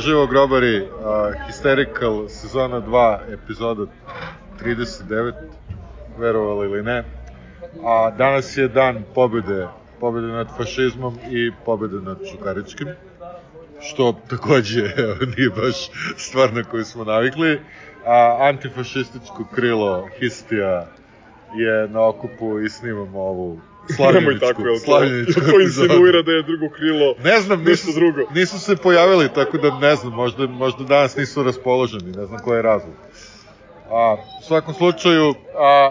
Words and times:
Živo 0.00 0.26
grobari, 0.26 0.80
uh, 0.80 0.88
Hysterical 1.46 2.28
sezona 2.28 2.80
2, 2.80 3.18
epizoda 3.32 3.86
39, 4.62 5.32
verovali 6.18 6.70
ili 6.70 6.82
ne. 6.82 7.04
A 7.84 8.10
danas 8.10 8.56
je 8.56 8.68
dan 8.68 9.02
pobede, 9.14 9.66
pobede 10.00 10.26
nad 10.26 10.56
fašizmom 10.56 11.18
i 11.30 11.52
pobede 11.64 11.96
nad 11.96 12.18
Čukaričkim, 12.30 12.88
što 13.80 14.14
takođe 14.28 14.82
nije 15.36 15.50
baš 15.50 15.90
stvar 16.16 16.52
na 16.52 16.64
koju 16.64 16.84
smo 16.84 17.04
navikli. 17.04 17.60
A, 18.06 18.36
antifašističko 18.40 19.44
krilo 19.54 20.08
Histija 20.18 20.86
je 21.54 21.88
na 21.88 22.06
okupu 22.08 22.60
i 22.60 22.70
snimamo 22.70 23.20
ovu 23.20 23.60
slavljeničku, 23.96 24.46
tako, 24.46 24.66
jel 24.66 24.76
slavljeničku 24.76 25.40
To 25.40 25.60
insinuira 25.60 26.22
da 26.22 26.32
je 26.32 26.42
drugo 26.42 26.68
krilo 26.74 27.14
Ne 27.24 27.40
znam, 27.40 27.64
nešto 27.64 27.86
nisu, 27.86 28.00
drugo. 28.00 28.30
nisu 28.34 28.58
se 28.60 28.76
pojavili, 28.76 29.28
tako 29.34 29.58
da 29.58 29.78
ne 29.78 29.94
znam, 29.94 30.12
možda, 30.12 30.46
možda 30.46 30.84
danas 30.84 31.16
nisu 31.16 31.42
raspoloženi, 31.42 32.12
ne 32.16 32.26
znam 32.26 32.38
koji 32.44 32.58
je 32.58 32.62
razlog. 32.62 32.94
A, 33.90 34.16
u 34.40 34.44
svakom 34.44 34.74
slučaju, 34.74 35.34
a, 35.58 35.90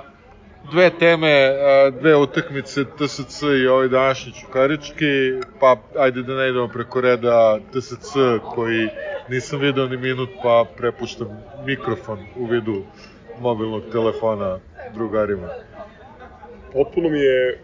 dve 0.72 0.90
teme, 1.00 1.32
a, 1.32 1.90
dve 2.02 2.16
utakmice 2.16 2.86
TSC 2.86 3.42
i 3.64 3.68
ovaj 3.68 3.88
današnji 3.88 4.34
Čukarički, 4.42 5.34
pa 5.60 5.76
ajde 5.98 6.22
da 6.22 6.34
ne 6.34 6.50
idemo 6.50 6.68
preko 6.68 7.02
reda 7.02 7.60
TSC 7.74 8.14
koji 8.56 8.88
nisam 9.30 9.60
video 9.60 9.88
ni 9.88 9.98
minut, 9.98 10.30
pa 10.44 10.66
prepuštam 10.78 11.28
mikrofon 11.66 12.20
u 12.36 12.46
vidu 12.46 12.84
mobilnog 13.42 13.84
telefona 13.92 14.60
drugarima. 14.94 15.48
Potpuno 16.74 17.10
mi 17.10 17.20
je 17.20 17.64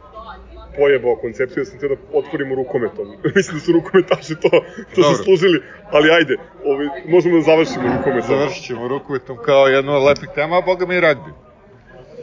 pojebao 0.77 1.15
koncepciju 1.15 1.63
da 1.63 1.69
sam 1.69 1.79
teo 1.79 1.89
da 1.89 1.95
otvorimo 2.13 2.55
rukometom. 2.55 3.07
Mislim 3.35 3.57
da 3.57 3.61
su 3.65 3.71
rukometaši 3.71 4.35
to, 4.35 4.49
to 4.95 5.01
Dobro. 5.01 5.17
zaslužili, 5.17 5.61
ali 5.91 6.11
ajde, 6.11 6.35
ovi, 6.65 6.85
možemo 7.07 7.35
da 7.35 7.41
završimo 7.41 7.85
rukometom. 7.97 8.27
Završit 8.37 8.63
ćemo 8.63 8.87
rukometom 8.87 9.37
kao 9.45 9.67
jednu 9.67 9.91
od 9.93 10.03
lepih 10.03 10.29
tema, 10.35 10.57
a 10.57 10.61
boga 10.61 10.85
mi 10.85 10.95
i 10.95 10.99
ragbi. 10.99 11.31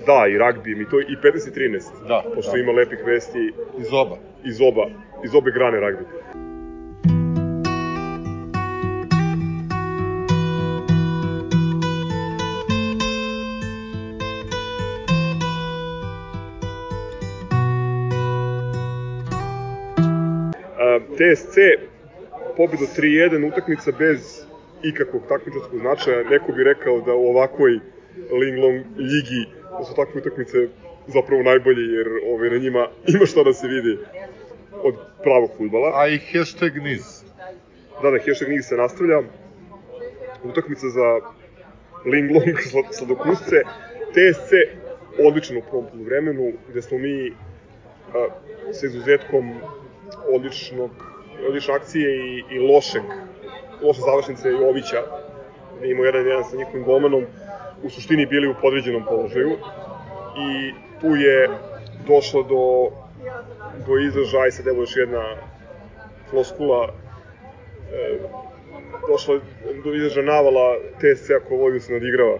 Da, 0.07 0.27
i 0.35 0.39
ragbi, 0.39 0.75
mi 0.75 0.85
to 0.91 1.01
i 1.01 1.17
15 1.23 1.49
i 1.49 1.53
13. 1.71 2.09
Da, 2.09 2.23
Pošto 2.35 2.53
da. 2.53 2.59
ima 2.59 2.73
lepih 2.73 2.99
vesti 3.07 3.53
Iz 3.79 3.93
oba. 3.93 4.17
iz 4.45 4.61
oba, 4.61 4.87
iz 5.25 5.35
obe 5.35 5.51
grane 5.51 5.81
ragbi. 5.81 6.05
TSC, 21.23 21.57
pobedu 22.57 22.87
3-1, 22.97 23.49
utakmica 23.49 23.93
bez 23.99 24.43
ikakvog 24.83 25.23
takmičarskog 25.29 25.81
značaja. 25.81 26.29
Neko 26.31 26.53
bi 26.53 26.65
rekao 26.65 27.01
da 27.01 27.15
u 27.15 27.27
ovakvoj 27.27 27.79
Linglong 28.41 28.85
ligi 28.97 29.47
da 29.79 29.85
su 29.85 29.95
takve 29.95 30.21
utakmice 30.21 30.69
zapravo 31.07 31.43
najbolje, 31.43 31.83
jer 31.97 32.09
ove, 32.27 32.51
na 32.51 32.59
njima 32.59 32.89
ima 33.15 33.27
šta 33.27 33.43
da 33.43 33.53
se 33.53 33.69
vidi 33.69 33.99
od 34.83 34.95
pravog 35.23 35.51
futbala. 35.57 35.93
A 35.95 36.09
i 36.09 36.19
hashtag 36.19 36.77
niz. 36.77 37.23
Da, 38.03 38.11
da, 38.11 38.19
hashtag 38.19 38.49
njih 38.49 38.65
se 38.65 38.77
nastavlja. 38.77 39.23
Utakmica 40.45 40.89
za 40.89 41.21
Linglong 42.05 42.57
sla- 42.71 42.93
sladokusce. 42.93 43.63
TSC 44.13 44.51
odličan 45.27 45.57
u 45.57 45.63
prvom 45.71 45.87
poluvremenu, 45.91 46.53
gde 46.71 46.83
smo 46.83 46.99
mi 46.99 47.33
a, 48.15 48.29
sa 48.73 48.87
izuzetkom 48.87 49.55
odličnog, 50.35 50.91
odlične 51.49 51.75
akcije 51.75 52.17
i, 52.17 52.45
i 52.51 52.59
lošeg, 52.59 53.03
loše 53.83 54.01
završnice 54.01 54.49
Jovića, 54.49 55.03
gde 55.79 55.89
jedan 55.89 56.27
jedan 56.27 56.45
sa 56.45 56.57
njihovim 56.57 56.85
golmanom, 56.85 57.25
u 57.83 57.91
suštini 57.91 58.27
bili 58.27 58.49
u 58.49 58.55
podređenom 58.61 59.05
položaju 59.09 59.51
i 60.39 60.73
tu 61.01 61.17
je 61.17 61.49
došlo 62.07 62.43
do, 62.43 62.91
do 63.87 63.99
izražaja, 63.99 64.51
sad 64.51 64.67
evo 64.67 64.81
još 64.81 64.97
jedna 64.97 65.37
floskula, 66.31 66.89
e, 67.93 68.19
došla 69.09 69.41
do 69.85 69.95
izražaja 69.95 70.27
navala 70.27 70.77
TSC-a 70.99 71.41
ko 71.49 71.57
vodi 71.57 71.81
se 71.81 71.93
nadigrava. 71.93 72.39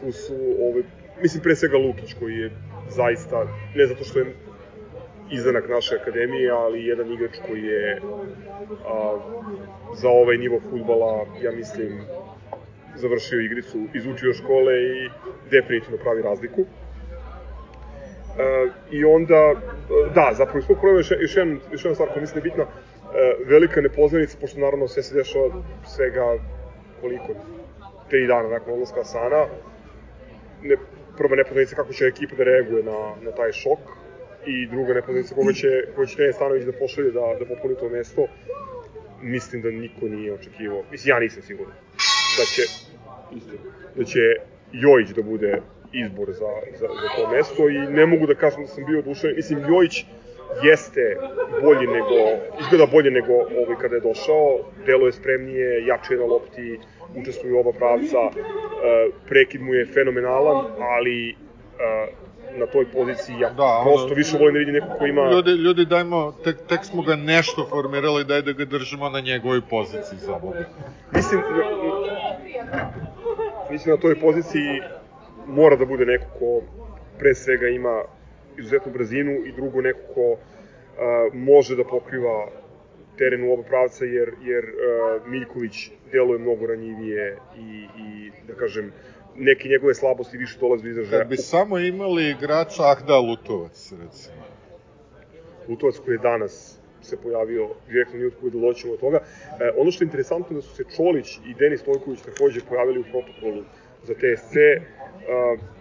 Tu 0.00 0.12
su, 0.12 0.34
ove, 0.34 0.82
mislim, 1.22 1.42
pre 1.42 1.56
svega 1.56 1.76
Lukić 1.76 2.14
koji 2.18 2.34
je 2.34 2.50
zaista, 2.88 3.46
ne 3.74 3.86
zato 3.86 4.04
što 4.04 4.18
je 4.18 4.34
izanak 5.30 5.68
naše 5.68 5.96
akademije, 5.96 6.50
ali 6.50 6.86
jedan 6.86 7.12
igrač 7.12 7.36
koji 7.46 7.62
je 7.62 8.00
a, 8.86 9.16
za 9.94 10.08
ovaj 10.08 10.36
nivo 10.36 10.60
futbala, 10.70 11.26
ja 11.42 11.52
mislim, 11.52 12.00
završio 12.94 13.40
igricu, 13.40 13.78
izučio 13.94 14.32
škole 14.32 14.82
i 14.82 15.10
definitivno 15.50 15.98
pravi 15.98 16.22
razliku. 16.22 16.60
E, 16.60 16.66
I 18.90 19.04
onda, 19.04 19.54
da, 20.14 20.30
zapravo 20.32 20.58
iz 20.58 20.66
tog 20.66 20.76
problema 20.76 20.98
još, 20.98 21.10
još, 21.20 21.36
jedan, 21.36 21.60
još 21.72 21.84
jedna 21.84 21.94
stvar 21.94 22.08
koja 22.08 22.20
mislim 22.20 22.40
da 22.40 22.46
je 22.46 22.50
bitna, 22.50 22.64
e, 22.64 22.68
velika 23.46 23.80
nepoznanica, 23.80 24.38
pošto 24.40 24.60
naravno 24.60 24.88
sve 24.88 25.02
se 25.02 25.14
dešava 25.14 25.48
svega 25.86 26.38
koliko, 27.00 27.34
tri 28.10 28.26
dana 28.26 28.48
nakon 28.48 28.72
odlaska 28.72 29.00
Asana, 29.00 29.46
ne, 30.62 30.76
prva 31.16 31.36
nepoznanica 31.36 31.76
kako 31.76 31.92
će 31.92 32.04
ekipa 32.04 32.36
da 32.36 32.44
reaguje 32.44 32.82
na, 32.82 33.14
na 33.22 33.30
taj 33.30 33.52
šok 33.52 34.03
i 34.46 34.66
druga 34.66 34.94
nepoznanica 34.94 35.34
koga 35.34 35.52
će, 35.52 35.68
koga 35.94 36.06
će 36.06 36.16
trener 36.16 36.34
Stanović 36.34 36.64
da 36.64 36.72
pošalje 36.72 37.10
da, 37.10 37.36
da 37.38 37.44
popuni 37.54 37.74
to 37.76 37.88
mesto, 37.88 38.26
mislim 39.22 39.62
da 39.62 39.70
niko 39.70 40.08
nije 40.08 40.34
očekivao, 40.34 40.82
mislim 40.90 41.10
ja 41.14 41.20
nisam 41.20 41.42
siguran 41.42 41.74
da 42.38 42.44
će 42.44 42.62
da 43.96 44.04
će 44.04 44.20
Jojić 44.72 45.08
da 45.08 45.22
bude 45.22 45.60
izbor 45.92 46.32
za, 46.32 46.52
za, 46.80 46.86
za 46.86 47.08
to 47.16 47.30
mesto 47.36 47.68
i 47.68 47.78
ne 47.78 48.06
mogu 48.06 48.26
da 48.26 48.34
kažem 48.34 48.62
da 48.62 48.68
sam 48.68 48.84
bio 48.84 48.98
oduševljen. 48.98 49.36
Mislim, 49.36 49.58
Jojić 49.68 50.04
jeste 50.62 51.16
bolji 51.62 51.86
nego, 51.86 52.16
izgleda 52.60 52.86
bolje 52.92 53.10
nego 53.10 53.32
ovaj 53.32 53.76
kada 53.80 53.94
je 53.94 54.00
došao, 54.00 54.58
deluje 54.86 55.12
spremnije, 55.12 55.86
jače 55.86 56.14
je 56.14 56.18
na 56.18 56.24
lopti, 56.24 56.78
učestvuje 57.16 57.60
oba 57.60 57.72
pravca, 57.72 58.18
e, 58.18 58.32
prekid 59.28 59.62
mu 59.62 59.74
je 59.74 59.86
fenomenalan, 59.86 60.66
ali 60.78 61.30
e, 61.30 61.34
na 62.58 62.66
toj 62.66 62.86
poziciji 62.92 63.34
ja 63.40 63.48
Da, 63.48 63.54
da, 63.54 63.80
prosto 63.84 64.14
više 64.14 64.38
volim 64.38 64.54
da 64.54 64.58
vidim 64.58 64.74
nekog 64.74 64.98
ko 64.98 65.06
ima... 65.06 65.30
Ljudi, 65.30 65.50
ljudi 65.50 65.84
dajmo, 65.84 66.32
tek, 66.44 66.56
tek 66.68 66.84
smo 66.84 67.02
ga 67.02 67.16
nešto 67.16 67.66
formirali, 67.70 68.24
daj 68.24 68.42
da 68.42 68.52
ga 68.52 68.64
držimo 68.64 69.08
na 69.08 69.20
njegovoj 69.20 69.60
poziciji 69.70 70.18
za 70.18 70.38
Boga. 70.42 70.64
Mislim, 71.12 71.40
mislim 73.70 73.94
na 73.94 74.00
toj 74.00 74.20
poziciji 74.20 74.80
mora 75.46 75.76
da 75.76 75.84
bude 75.84 76.06
neko 76.06 76.26
ko 76.38 76.62
pre 77.18 77.34
svega 77.34 77.68
ima 77.68 78.02
izuzetnu 78.58 78.92
brzinu 78.92 79.32
i 79.46 79.52
drugo 79.52 79.80
neko 79.80 80.00
ko 80.14 80.36
a, 80.98 81.28
može 81.32 81.76
da 81.76 81.84
pokriva 81.84 82.48
teren 83.18 83.44
u 83.48 83.52
oba 83.52 83.62
pravca 83.62 84.04
jer, 84.04 84.32
jer 84.42 84.64
a, 84.64 85.18
Miljković 85.26 85.90
deluje 86.12 86.38
mnogo 86.38 86.66
ranjivije 86.66 87.36
i, 87.58 87.86
i 87.98 88.30
da 88.48 88.54
kažem 88.54 88.92
neke 89.36 89.68
njegove 89.68 89.94
slabosti 89.94 90.38
više 90.38 90.58
dolaze 90.60 90.82
do 90.82 90.90
izražaja. 90.90 91.20
Kad 91.20 91.28
bi 91.28 91.36
samo 91.36 91.78
imali 91.78 92.30
igrača 92.30 92.82
Ahda 92.90 93.18
Lutovac, 93.18 93.92
recimo. 93.92 94.36
Lutovac 95.68 95.98
koji 95.98 96.14
je 96.14 96.18
danas 96.18 96.78
se 97.02 97.16
pojavio 97.22 97.68
direktno 97.88 98.16
nije 98.18 98.28
otkud 98.28 98.52
doćemo 98.52 98.92
od 98.92 99.00
toga. 99.00 99.18
E, 99.60 99.70
ono 99.76 99.90
što 99.90 100.04
je 100.04 100.06
interesantno 100.06 100.56
da 100.56 100.62
su 100.62 100.74
se 100.76 100.84
Čolić 100.96 101.38
i 101.46 101.54
Denis 101.54 101.80
Stojković 101.80 102.20
takođe 102.20 102.60
pojavili 102.68 103.00
u 103.00 103.04
protokolu 103.10 103.62
za 104.02 104.14
TSC. 104.14 104.56
E, 104.56 104.80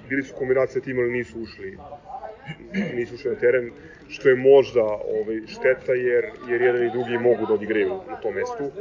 bili 0.09 0.23
su 0.23 0.35
kombinacije 0.37 0.81
tima, 0.81 1.01
ali 1.01 1.11
nisu 1.11 1.41
ušli 1.41 1.77
nisu 2.95 3.15
ušli 3.15 3.31
na 3.31 3.39
teren, 3.39 3.71
što 4.07 4.29
je 4.29 4.35
možda 4.35 4.83
ovaj, 4.83 5.41
šteta 5.47 5.93
jer, 5.93 6.25
jer 6.49 6.61
jedan 6.61 6.85
i 6.85 6.91
drugi 6.91 7.17
mogu 7.17 7.45
da 7.45 7.53
odigraju 7.53 7.89
na 8.09 8.15
tom 8.15 8.33
mestu 8.33 8.71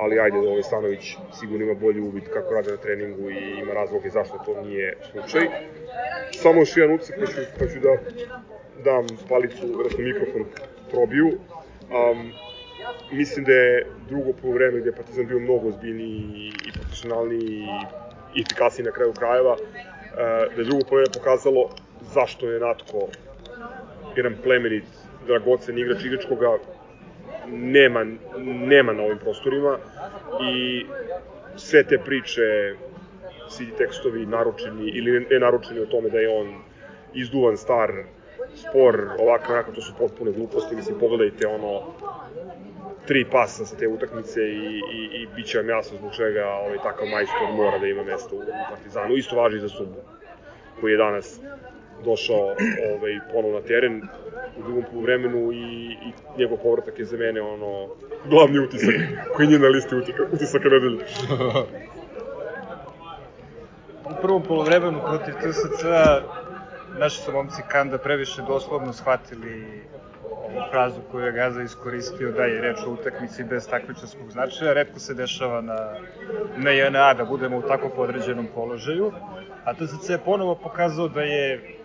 ali 0.00 0.20
ajde, 0.20 0.38
ovaj 0.38 0.62
Stanović 0.62 1.16
sigurno 1.40 1.64
ima 1.64 1.74
bolji 1.74 2.00
uvid 2.00 2.24
kako 2.34 2.54
rade 2.54 2.70
na 2.70 2.76
treningu 2.76 3.30
i 3.30 3.60
ima 3.62 3.72
razloge 3.72 4.10
zašto 4.10 4.38
to 4.46 4.62
nije 4.62 4.96
slučaj. 5.10 5.42
Samo 6.32 6.60
još 6.60 6.76
jedan 6.76 6.94
utisak, 6.94 7.16
pa 7.20 7.26
ću, 7.26 7.32
pa 7.58 7.66
ću 7.66 7.78
da 7.80 7.92
dam 8.84 9.06
palicu, 9.28 9.64
odnosno 9.78 10.04
mikrofon 10.04 10.44
probiju. 10.90 11.26
Um, 11.28 12.32
mislim 13.12 13.44
da 13.44 13.52
je 13.52 13.86
drugo 14.08 14.32
polovreme 14.42 14.80
gde 14.80 14.88
je 14.88 14.96
Partizan 14.96 15.26
bio 15.26 15.38
mnogo 15.38 15.68
ozbiljniji 15.68 16.52
i 16.66 16.72
profesionalniji 16.72 17.64
i 18.34 18.40
efikasniji 18.40 18.86
na 18.86 18.92
kraju 18.92 19.12
krajeva, 19.12 19.52
uh, 19.52 19.58
da 20.54 20.60
je 20.60 20.64
drugo 20.64 20.84
polovreme 20.88 21.12
pokazalo 21.14 21.70
zašto 22.14 22.50
je 22.50 22.60
Natko 22.60 23.08
jedan 24.16 24.34
plemenit, 24.42 24.84
dragocen 25.26 25.78
igrač, 25.78 26.04
igrač 26.04 26.24
koga 26.28 26.58
nema, 27.52 28.06
nema 28.44 28.92
na 28.92 29.02
ovim 29.02 29.18
prostorima 29.18 29.78
i 30.54 30.86
sve 31.56 31.84
te 31.84 31.98
priče, 31.98 32.74
ti 33.58 33.68
tekstovi 33.78 34.26
naručeni 34.26 34.88
ili 34.88 35.26
ne 35.30 35.38
naručeni 35.38 35.80
o 35.80 35.86
tome 35.86 36.08
da 36.08 36.18
je 36.18 36.28
on 36.28 36.62
izduvan, 37.14 37.56
star, 37.56 37.92
spor, 38.54 39.08
ovako, 39.18 39.52
onako, 39.52 39.72
to 39.72 39.80
su 39.80 39.92
potpune 39.98 40.32
gluposti, 40.32 40.76
mislim, 40.76 40.98
pogledajte 40.98 41.46
ono 41.46 41.82
tri 43.06 43.24
pasa 43.24 43.66
sa 43.66 43.76
te 43.76 43.88
utakmice 43.88 44.40
i, 44.42 44.80
i, 44.92 45.22
i 45.22 45.26
bit 45.36 45.46
će 45.46 45.58
vam 45.58 45.68
jasno 45.68 45.98
zbog 45.98 46.14
čega 46.16 46.46
ovaj, 46.46 46.78
takav 46.82 47.06
majstor 47.08 47.52
mora 47.56 47.78
da 47.78 47.86
ima 47.86 48.04
mesto 48.04 48.36
u 48.36 48.42
Partizanu. 48.70 49.14
Isto 49.14 49.36
važi 49.36 49.56
i 49.56 49.60
za 49.60 49.68
Subu, 49.68 49.96
koji 50.80 50.92
je 50.92 50.96
danas 50.96 51.40
došao 52.04 52.54
ovaj, 52.94 53.18
ponovo 53.32 53.54
na 53.54 53.66
teren 53.66 54.02
u 54.60 54.62
drugom 54.62 54.84
poluvremenu 54.90 55.52
i, 55.52 55.92
i 55.92 56.12
njegov 56.38 56.58
povratak 56.58 56.98
je 56.98 57.04
za 57.04 57.16
mene 57.16 57.40
ono 57.40 57.88
glavni 58.24 58.58
utisak 58.58 58.94
koji 59.36 59.48
nije 59.48 59.58
na 59.58 59.68
listi 59.68 59.94
utika, 59.96 60.22
utisaka 60.32 60.68
nedelje. 60.68 61.04
u 64.10 64.22
prvom 64.22 64.42
polovremenu 64.42 65.00
protiv 65.08 65.34
TSC-a 65.34 66.20
naši 66.98 67.22
su 67.22 67.32
momci 67.32 67.62
Kanda 67.68 67.98
previše 67.98 68.42
doslovno 68.42 68.92
shvatili 68.92 69.82
ovu 70.30 70.62
frazu 70.70 71.00
koju 71.10 71.24
je 71.24 71.32
Gaza 71.32 71.62
iskoristio 71.62 72.32
da 72.32 72.44
je 72.44 72.60
reč 72.60 72.78
o 72.86 72.90
utakmici 72.90 73.44
bez 73.44 73.68
takmičarskog 73.68 74.30
značaja. 74.30 74.72
Redko 74.72 74.98
se 74.98 75.14
dešava 75.14 75.60
na, 75.60 75.76
na 76.56 76.70
JNA 76.70 77.14
da 77.14 77.24
budemo 77.24 77.58
u 77.58 77.62
tako 77.62 77.88
podređenom 77.88 78.46
položaju. 78.54 79.12
A 79.64 79.74
TSC 79.74 80.10
je 80.10 80.18
ponovo 80.18 80.54
pokazao 80.54 81.08
da 81.08 81.22
je 81.22 81.79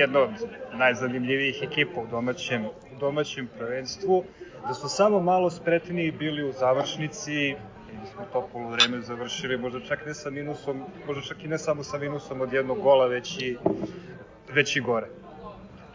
jedna 0.00 0.20
od 0.20 0.30
najzanimljivijih 0.72 1.62
ekipa 1.62 2.00
u 2.00 2.06
domaćem, 2.06 2.64
u 2.64 2.98
domaćem 3.00 3.48
prvenstvu, 3.58 4.24
da 4.68 4.74
su 4.74 4.88
samo 4.88 5.20
malo 5.20 5.50
spretniji 5.50 6.10
bili 6.10 6.48
u 6.48 6.52
završnici 6.52 7.32
i 7.32 8.06
smo 8.12 8.24
to 8.32 8.48
polovreme 8.52 9.00
završili, 9.00 9.58
možda 9.58 9.80
čak 9.80 10.06
ne 10.06 10.14
sa 10.14 10.30
minusom, 10.30 10.84
možda 11.06 11.22
čak 11.22 11.44
i 11.44 11.48
ne 11.48 11.58
samo 11.58 11.82
sa 11.82 11.98
minusom 11.98 12.40
od 12.40 12.52
jednog 12.52 12.78
gola, 12.80 13.06
već 13.06 13.38
i, 13.38 13.56
već 14.54 14.76
i 14.76 14.80
gore. 14.80 15.06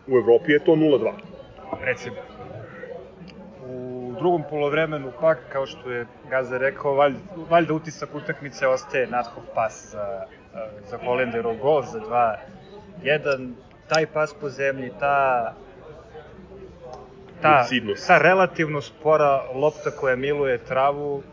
U 0.07 0.17
Evropi 0.17 0.51
je 0.51 0.63
to 0.63 0.71
0-2. 0.71 1.11
Recimo. 1.81 2.15
U 3.67 4.13
drugom 4.19 4.43
polovremenu 4.49 5.11
pak, 5.21 5.39
kao 5.51 5.65
što 5.65 5.91
je 5.91 6.05
Gaza 6.29 6.57
rekao, 6.57 6.93
valjda, 6.93 7.19
valjda 7.49 7.73
utisak 7.73 8.15
utakmice 8.15 8.67
ostaje 8.67 9.07
nadhov 9.07 9.43
pas 9.55 9.91
za, 9.91 10.25
za 10.89 10.97
Holenderov 10.97 11.55
gol 11.57 11.83
za 11.83 11.99
2-1 13.03 13.53
taj 13.87 14.05
pas 14.05 14.33
po 14.41 14.49
zemlji, 14.49 14.91
ta 14.99 15.53
ta, 17.41 17.61
Lucidnost. 17.61 18.07
ta 18.07 18.17
relativno 18.17 18.81
spora 18.81 19.43
lopta 19.53 19.91
koja 19.91 20.15
miluje 20.15 20.57
travu, 20.57 21.23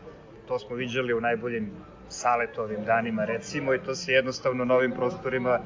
to 0.48 0.58
smo 0.58 0.76
viđali 0.76 1.14
u 1.14 1.20
najboljim 1.20 1.70
saletovim 2.08 2.84
danima 2.84 3.24
recimo 3.24 3.74
i 3.74 3.78
to 3.78 3.94
se 3.94 4.12
jednostavno 4.12 4.64
na 4.64 4.74
ovim 4.74 4.92
prostorima 4.92 5.60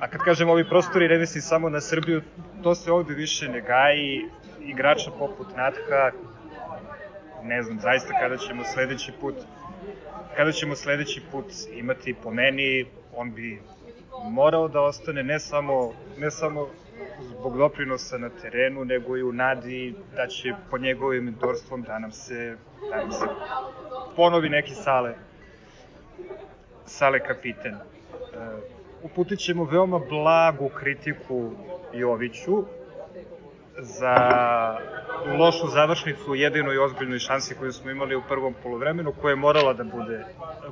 a 0.00 0.08
kad 0.08 0.20
kažem 0.20 0.48
ovi 0.48 0.68
prostori 0.68 1.08
ne 1.08 1.18
mislim 1.18 1.42
samo 1.42 1.68
na 1.68 1.80
Srbiju 1.80 2.22
to 2.62 2.74
se 2.74 2.92
ovde 2.92 3.14
više 3.14 3.48
ne 3.48 3.60
gaji 3.60 4.28
igrača 4.60 5.10
poput 5.18 5.46
Natha 5.56 6.10
ne 7.42 7.62
znam 7.62 7.80
zaista 7.80 8.14
kada 8.20 8.36
ćemo 8.36 8.64
sledeći 8.64 9.12
put 9.20 9.34
kada 10.36 10.52
ćemo 10.52 10.76
sledeći 10.76 11.22
put 11.32 11.46
imati 11.72 12.14
po 12.22 12.30
meni 12.30 12.86
on 13.16 13.34
bi 13.34 13.62
morao 14.24 14.68
da 14.68 14.80
ostane 14.80 15.22
ne 15.22 15.40
samo, 15.40 15.92
ne 16.18 16.30
samo 16.30 16.68
zbog 17.20 17.58
doprinosa 17.58 18.18
na 18.18 18.28
terenu, 18.28 18.84
nego 18.84 19.16
i 19.16 19.22
u 19.22 19.32
nadi 19.32 19.94
da 20.16 20.26
će 20.26 20.54
po 20.70 20.78
njegovim 20.78 21.24
mentorstvom 21.24 21.82
da 21.82 21.98
nam 21.98 22.12
se, 22.12 22.56
da 22.90 22.96
nam 22.96 23.12
se 23.12 23.26
ponovi 24.16 24.48
neki 24.48 24.74
sale, 24.74 25.14
sale 26.84 27.20
kapiten. 27.20 27.74
E, 27.74 27.78
uputit 29.02 29.38
ćemo 29.38 29.64
veoma 29.64 29.98
blagu 29.98 30.68
kritiku 30.68 31.50
Joviću 31.92 32.64
za 33.78 34.16
lošu 35.38 35.66
završnicu 35.66 36.34
jedinoj 36.34 36.78
ozbiljnoj 36.78 37.18
šansi 37.18 37.54
koju 37.54 37.72
smo 37.72 37.90
imali 37.90 38.16
u 38.16 38.22
prvom 38.28 38.54
polovremenu, 38.62 39.12
koja 39.20 39.30
je 39.30 39.36
morala 39.36 39.72
da 39.72 39.84
bude, 39.84 40.24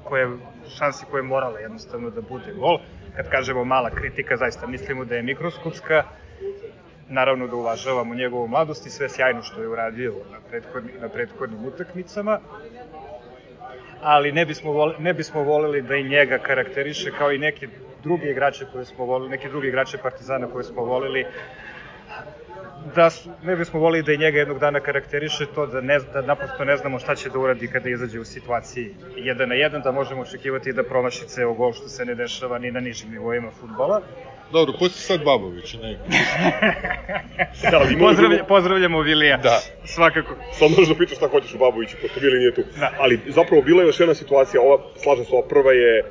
koja 0.05 0.23
je 0.23 0.37
šansi 0.79 1.07
koja 1.11 1.19
je 1.19 1.29
morala 1.29 1.59
jednostavno 1.59 2.11
da 2.11 2.21
bude 2.21 2.53
gol. 2.53 2.79
Kad 3.17 3.29
kažemo 3.29 3.65
mala 3.65 3.91
kritika, 3.91 4.37
zaista 4.37 4.67
mislimo 4.67 5.05
da 5.05 5.15
je 5.15 5.23
mikroskopska, 5.23 6.05
naravno 7.09 7.47
da 7.47 7.57
uvažavamo 7.57 8.15
njegovu 8.15 8.49
mladost 8.49 8.87
i 8.87 8.91
sve 8.91 9.09
sjajno 9.09 9.43
što 9.43 9.63
je 9.63 9.69
uradio 9.69 10.15
na, 10.33 10.39
prethodni, 10.51 10.93
na 11.01 11.09
prethodnim 11.09 11.65
utakmicama, 11.65 12.41
ali 14.03 14.33
ne 14.33 14.47
bismo, 14.47 14.73
voleli, 14.73 15.03
ne 15.03 15.15
bismo 15.15 15.43
voleli 15.43 15.83
da 15.83 15.97
i 15.97 16.09
njega 16.09 16.39
karakteriše 16.39 17.11
kao 17.19 17.33
i 17.33 17.39
neke 17.39 17.69
druge 18.03 18.31
igrače 18.31 18.67
koje 18.73 18.85
smo 18.85 19.05
voleli, 19.05 19.31
neke 19.31 19.49
druge 19.49 19.69
igrače 19.69 19.99
Partizana 19.99 20.47
koje 20.47 20.65
smo 20.65 20.85
voleli, 20.85 21.27
da 22.95 23.11
ne 23.43 23.57
bismo 23.57 23.81
volili 23.81 24.03
da 24.03 24.13
i 24.13 24.19
njega 24.19 24.39
jednog 24.39 24.59
dana 24.59 24.81
karakteriše 24.81 25.47
to 25.55 25.67
da, 25.67 25.81
ne, 25.81 25.99
da 26.13 26.23
naprosto 26.23 26.65
ne 26.65 26.77
znamo 26.77 26.99
šta 26.99 27.15
će 27.15 27.29
da 27.29 27.39
uradi 27.39 27.69
kada 27.69 27.89
izađe 27.89 28.21
u 28.21 28.25
situaciji 28.25 28.95
1 29.17 29.47
na 29.47 29.55
1, 29.55 29.83
da 29.83 29.93
možemo 29.93 30.23
očekivati 30.23 30.73
da 30.73 30.83
promaši 30.83 31.27
ceo 31.27 31.55
gol 31.55 31.73
što 31.73 31.89
se 31.89 32.05
ne 32.05 32.15
dešava 32.15 32.59
ni 32.59 32.71
na 32.71 32.81
nižim 32.81 33.11
nivoima 33.11 33.51
futbola. 33.61 34.03
Dobro, 34.53 34.75
pusti 34.79 34.99
sad 34.99 35.25
Babovića, 35.25 35.79
ne. 35.79 35.99
Da, 37.71 37.79
ali 37.79 37.99
Pozdravlja, 37.99 38.45
pozdravljamo 38.45 39.01
Vilija. 39.01 39.37
Da. 39.37 39.61
Svakako. 39.85 40.35
Sad 40.53 40.71
možeš 40.71 40.89
da 40.89 40.95
pitaš 40.95 41.17
šta 41.17 41.29
hoćeš 41.29 41.55
u 41.55 41.59
Baboviću, 41.59 41.97
pošto 42.03 42.21
Vili 42.21 42.39
nije 42.39 42.55
tu. 42.55 42.63
Da. 42.79 42.93
Ali 42.99 43.21
zapravo 43.27 43.63
bila 43.63 43.83
je 43.83 43.87
još 43.87 44.01
jedna 44.01 44.15
situacija, 44.15 44.61
ova, 44.61 44.79
slažem 45.03 45.25
se, 45.25 45.31
ova 45.33 45.49
prva 45.49 45.73
je 45.73 46.05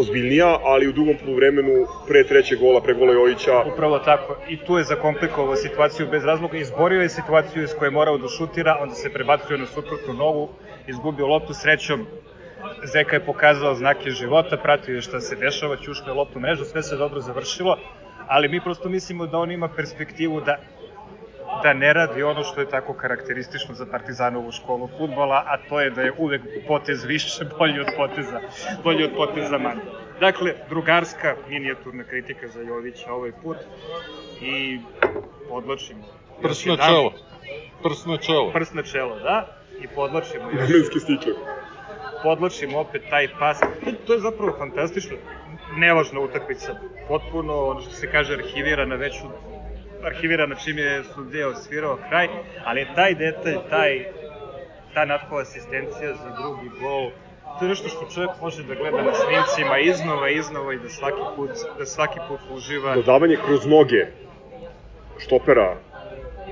ozbiljnija, 0.00 0.58
ali 0.64 0.88
u 0.88 0.92
drugom 0.92 1.14
poluvremenu, 1.24 1.86
pre 2.08 2.24
trećeg 2.24 2.58
gola, 2.58 2.80
pre 2.80 2.94
gola 2.94 3.12
Jojića, 3.12 3.62
Upravo 3.72 3.98
tako. 3.98 4.36
I 4.48 4.56
tu 4.64 4.78
je 4.78 4.84
zakomplikovao 4.84 5.56
situaciju 5.56 6.06
bez 6.10 6.24
razloga. 6.24 6.58
Izborio 6.58 7.02
je 7.02 7.08
situaciju 7.08 7.62
iz 7.62 7.74
koje 7.78 7.86
je 7.86 7.90
morao 7.90 8.18
da 8.18 8.28
šutira, 8.28 8.78
onda 8.80 8.94
se 8.94 9.12
prebacio 9.12 9.58
na 9.58 9.66
suprotnu 9.66 10.14
nogu, 10.14 10.48
izgubio 10.86 11.26
loptu 11.26 11.54
srećom. 11.54 12.06
Zeka 12.92 13.16
je 13.16 13.24
pokazao 13.24 13.74
znake 13.74 14.10
života, 14.10 14.56
pratio 14.56 14.94
je 14.94 15.00
šta 15.00 15.20
se 15.20 15.36
dešava, 15.36 15.76
ćušne 15.76 16.12
loptu 16.12 16.38
u 16.38 16.40
mrežu, 16.40 16.64
sve 16.64 16.82
se 16.82 16.96
dobro 16.96 17.20
završilo, 17.20 17.76
ali 18.28 18.48
mi 18.48 18.60
prosto 18.60 18.88
mislimo 18.88 19.26
da 19.26 19.38
on 19.38 19.50
ima 19.50 19.68
perspektivu 19.68 20.40
da 20.40 20.58
da 21.62 21.72
ne 21.72 21.92
radi 21.92 22.22
ono 22.22 22.44
što 22.44 22.60
je 22.60 22.68
tako 22.68 22.94
karakteristično 22.94 23.74
za 23.74 23.86
Partizanovu 23.86 24.52
školu 24.52 24.88
futbola, 24.98 25.44
a 25.46 25.56
to 25.68 25.80
je 25.80 25.90
da 25.90 26.02
je 26.02 26.12
uvek 26.18 26.42
potez 26.68 27.04
više 27.04 27.44
bolji 27.58 27.80
od 27.80 27.86
poteza, 27.96 28.40
bolji 28.84 29.04
od 29.04 29.10
poteza 29.16 29.58
manje. 29.58 29.80
Dakle, 30.20 30.54
drugarska 30.68 31.36
minijaturna 31.48 32.04
kritika 32.04 32.48
za 32.48 32.60
Jovića 32.60 33.12
ovaj 33.12 33.32
put 33.42 33.56
i 34.40 34.80
podločimo. 35.48 36.02
Prst 36.42 36.66
još 36.66 36.78
na 36.78 36.86
čelo. 36.86 37.12
Prst 37.82 38.06
na 38.06 38.16
čelo. 38.16 38.52
Prst 38.52 38.74
na 38.74 38.82
čelo, 38.82 39.18
da. 39.18 39.56
I 39.80 39.86
podločimo 39.86 40.44
još 40.44 40.68
namenski 40.70 41.00
stičer. 41.00 41.32
podločimo 42.22 42.78
opet 42.78 43.02
taj 43.10 43.28
pas. 43.38 43.60
To, 43.60 43.92
to 44.06 44.12
je 44.12 44.20
zapravo 44.20 44.56
fantastično. 44.58 45.16
Nevažna 45.76 46.20
utakmica. 46.20 46.74
Potpuno, 47.08 47.64
ono 47.64 47.80
što 47.80 47.90
se 47.90 48.10
kaže, 48.10 48.34
arhivirana 48.34 48.94
već 48.94 49.14
u 49.22 49.49
arhivirana 50.04 50.54
čim 50.54 50.78
je 50.78 51.04
sudija 51.14 51.48
osvirao 51.48 51.98
kraj, 52.08 52.28
ali 52.64 52.86
taj 52.94 53.14
detalj, 53.14 53.56
taj, 53.70 54.04
ta 54.94 55.04
natkova 55.04 55.40
asistencija 55.40 56.14
za 56.14 56.30
drugi 56.40 56.68
gol, 56.80 57.10
to 57.58 57.64
je 57.64 57.68
nešto 57.68 57.88
što 57.88 58.06
čovjek 58.14 58.30
može 58.40 58.62
da 58.62 58.74
gleda 58.74 59.02
na 59.02 59.12
snimcima 59.14 59.78
iznova, 59.78 60.28
iznova 60.28 60.74
i 60.74 60.78
da 60.78 60.88
svaki 60.88 61.22
put, 61.36 61.50
da 61.78 61.86
svaki 61.86 62.18
put 62.28 62.40
uživa. 62.50 62.94
Dodavanje 62.94 63.36
kroz 63.46 63.66
noge 63.66 64.06
štopera 65.18 65.76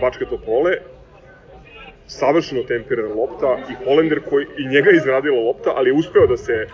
Bačke 0.01 0.25
Topole, 0.25 0.73
savršeno 2.07 2.63
temperana 2.63 3.15
lopta 3.15 3.59
i 3.71 3.85
Holender 3.85 4.21
koji 4.31 4.47
i 4.59 4.69
njega 4.69 4.91
je 4.91 4.97
iznenadila 4.97 5.41
lopta, 5.41 5.73
ali 5.77 5.91
je 5.91 5.95
uspeo 5.95 6.27
da 6.27 6.37
se 6.37 6.67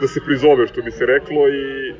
da 0.00 0.06
se 0.08 0.20
prizove 0.26 0.66
što 0.66 0.82
bi 0.82 0.90
se 0.90 1.06
reklo 1.06 1.48
i 1.48 1.94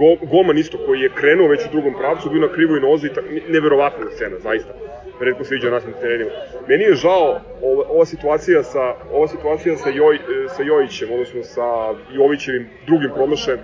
Go, 0.00 0.26
Goman 0.32 0.58
isto 0.58 0.78
koji 0.86 1.00
je 1.00 1.14
krenuo 1.14 1.48
već 1.48 1.60
u 1.66 1.70
drugom 1.70 1.94
pravcu, 1.98 2.30
bio 2.30 2.40
na 2.40 2.52
krivoj 2.54 2.80
nozi, 2.80 3.08
ta, 3.14 3.20
ne- 3.20 3.42
neverovatna 3.48 4.10
scena, 4.14 4.36
zaista. 4.38 4.72
Redko 5.20 5.44
se 5.44 5.54
viđa 5.54 5.70
na 5.70 5.80
terenima. 5.80 6.30
Meni 6.68 6.84
je 6.84 6.94
žao 6.94 7.40
ova, 7.62 7.84
ova 7.88 8.04
situacija 8.04 8.62
sa 8.62 8.94
ova 9.12 9.28
situacija 9.28 9.76
sa 9.76 9.88
Joj 9.88 10.16
e, 10.16 10.20
sa 10.56 10.62
Jojićem, 10.62 11.12
odnosno 11.12 11.42
sa 11.42 11.66
Jovićevim 12.12 12.68
drugim 12.86 13.10
promašajem. 13.14 13.60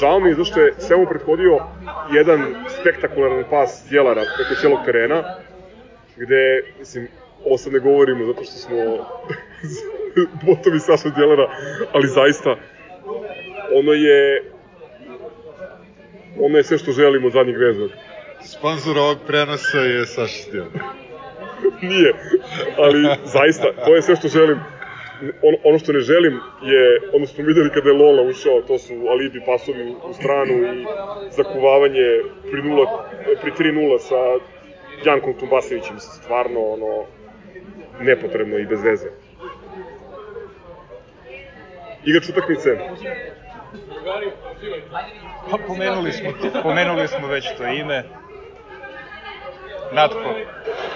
Žao 0.00 0.20
mi 0.20 0.28
je 0.28 0.34
zašto 0.34 0.60
je 0.60 0.72
svemu 0.78 1.06
prethodio 1.06 1.58
jedan 2.12 2.40
spektakularan 2.80 3.44
pas 3.50 3.86
Djelara 3.90 4.22
preko 4.36 4.60
celog 4.60 4.78
terena, 4.84 5.34
gde, 6.16 6.62
mislim, 6.78 7.08
ovo 7.44 7.58
sad 7.58 7.72
ne 7.72 7.78
govorimo 7.78 8.26
zato 8.26 8.44
što 8.44 8.52
smo 8.52 8.76
botovi 10.46 10.78
Saša 10.78 11.08
Djelara, 11.08 11.46
ali 11.92 12.06
zaista, 12.08 12.56
ono 13.74 13.92
je 13.92 14.42
ono 16.38 16.56
je 16.56 16.64
sve 16.64 16.78
što 16.78 16.92
želimo 16.92 17.26
od 17.26 17.32
zadnjeg 17.32 17.56
veznog. 17.58 17.90
Sponzor 18.42 18.98
ovog 18.98 19.18
prenosa 19.26 19.78
je 19.78 20.06
Saša 20.06 20.42
Stijel. 20.42 20.66
Nije, 21.90 22.12
ali 22.76 23.08
zaista, 23.24 23.72
to 23.84 23.94
je 23.94 24.02
sve 24.02 24.16
što 24.16 24.28
želim. 24.28 24.58
Ono, 25.42 25.56
ono 25.64 25.78
što 25.78 25.92
ne 25.92 26.00
želim 26.00 26.40
je, 26.62 27.00
ono 27.12 27.26
smo 27.26 27.44
videli 27.44 27.70
kada 27.70 27.88
je 27.88 27.96
Lola 27.96 28.22
ušao, 28.22 28.62
to 28.62 28.78
su 28.78 28.94
alibi 29.08 29.42
pasovi 29.46 29.94
u, 30.10 30.12
stranu 30.12 30.54
i 30.74 30.84
zakuvavanje 31.30 32.06
pri, 32.50 32.62
nula, 32.62 33.08
pri 33.42 33.50
3-0 33.50 33.98
sa 33.98 34.16
Jankom 35.04 35.34
Tumbasevićem, 35.34 35.98
stvarno, 35.98 36.60
ono, 36.60 37.04
nepotrebno 38.00 38.58
i 38.58 38.66
bez 38.66 38.82
veze. 38.82 39.08
Igrač 42.04 42.28
utakmice, 42.28 42.78
Pa 45.50 45.56
pomenuli 45.66 46.12
smo, 46.12 46.30
pomenuli 46.62 47.08
smo 47.08 47.26
već 47.28 47.44
to 47.56 47.66
ime. 47.66 48.04
Natko. 49.92 50.34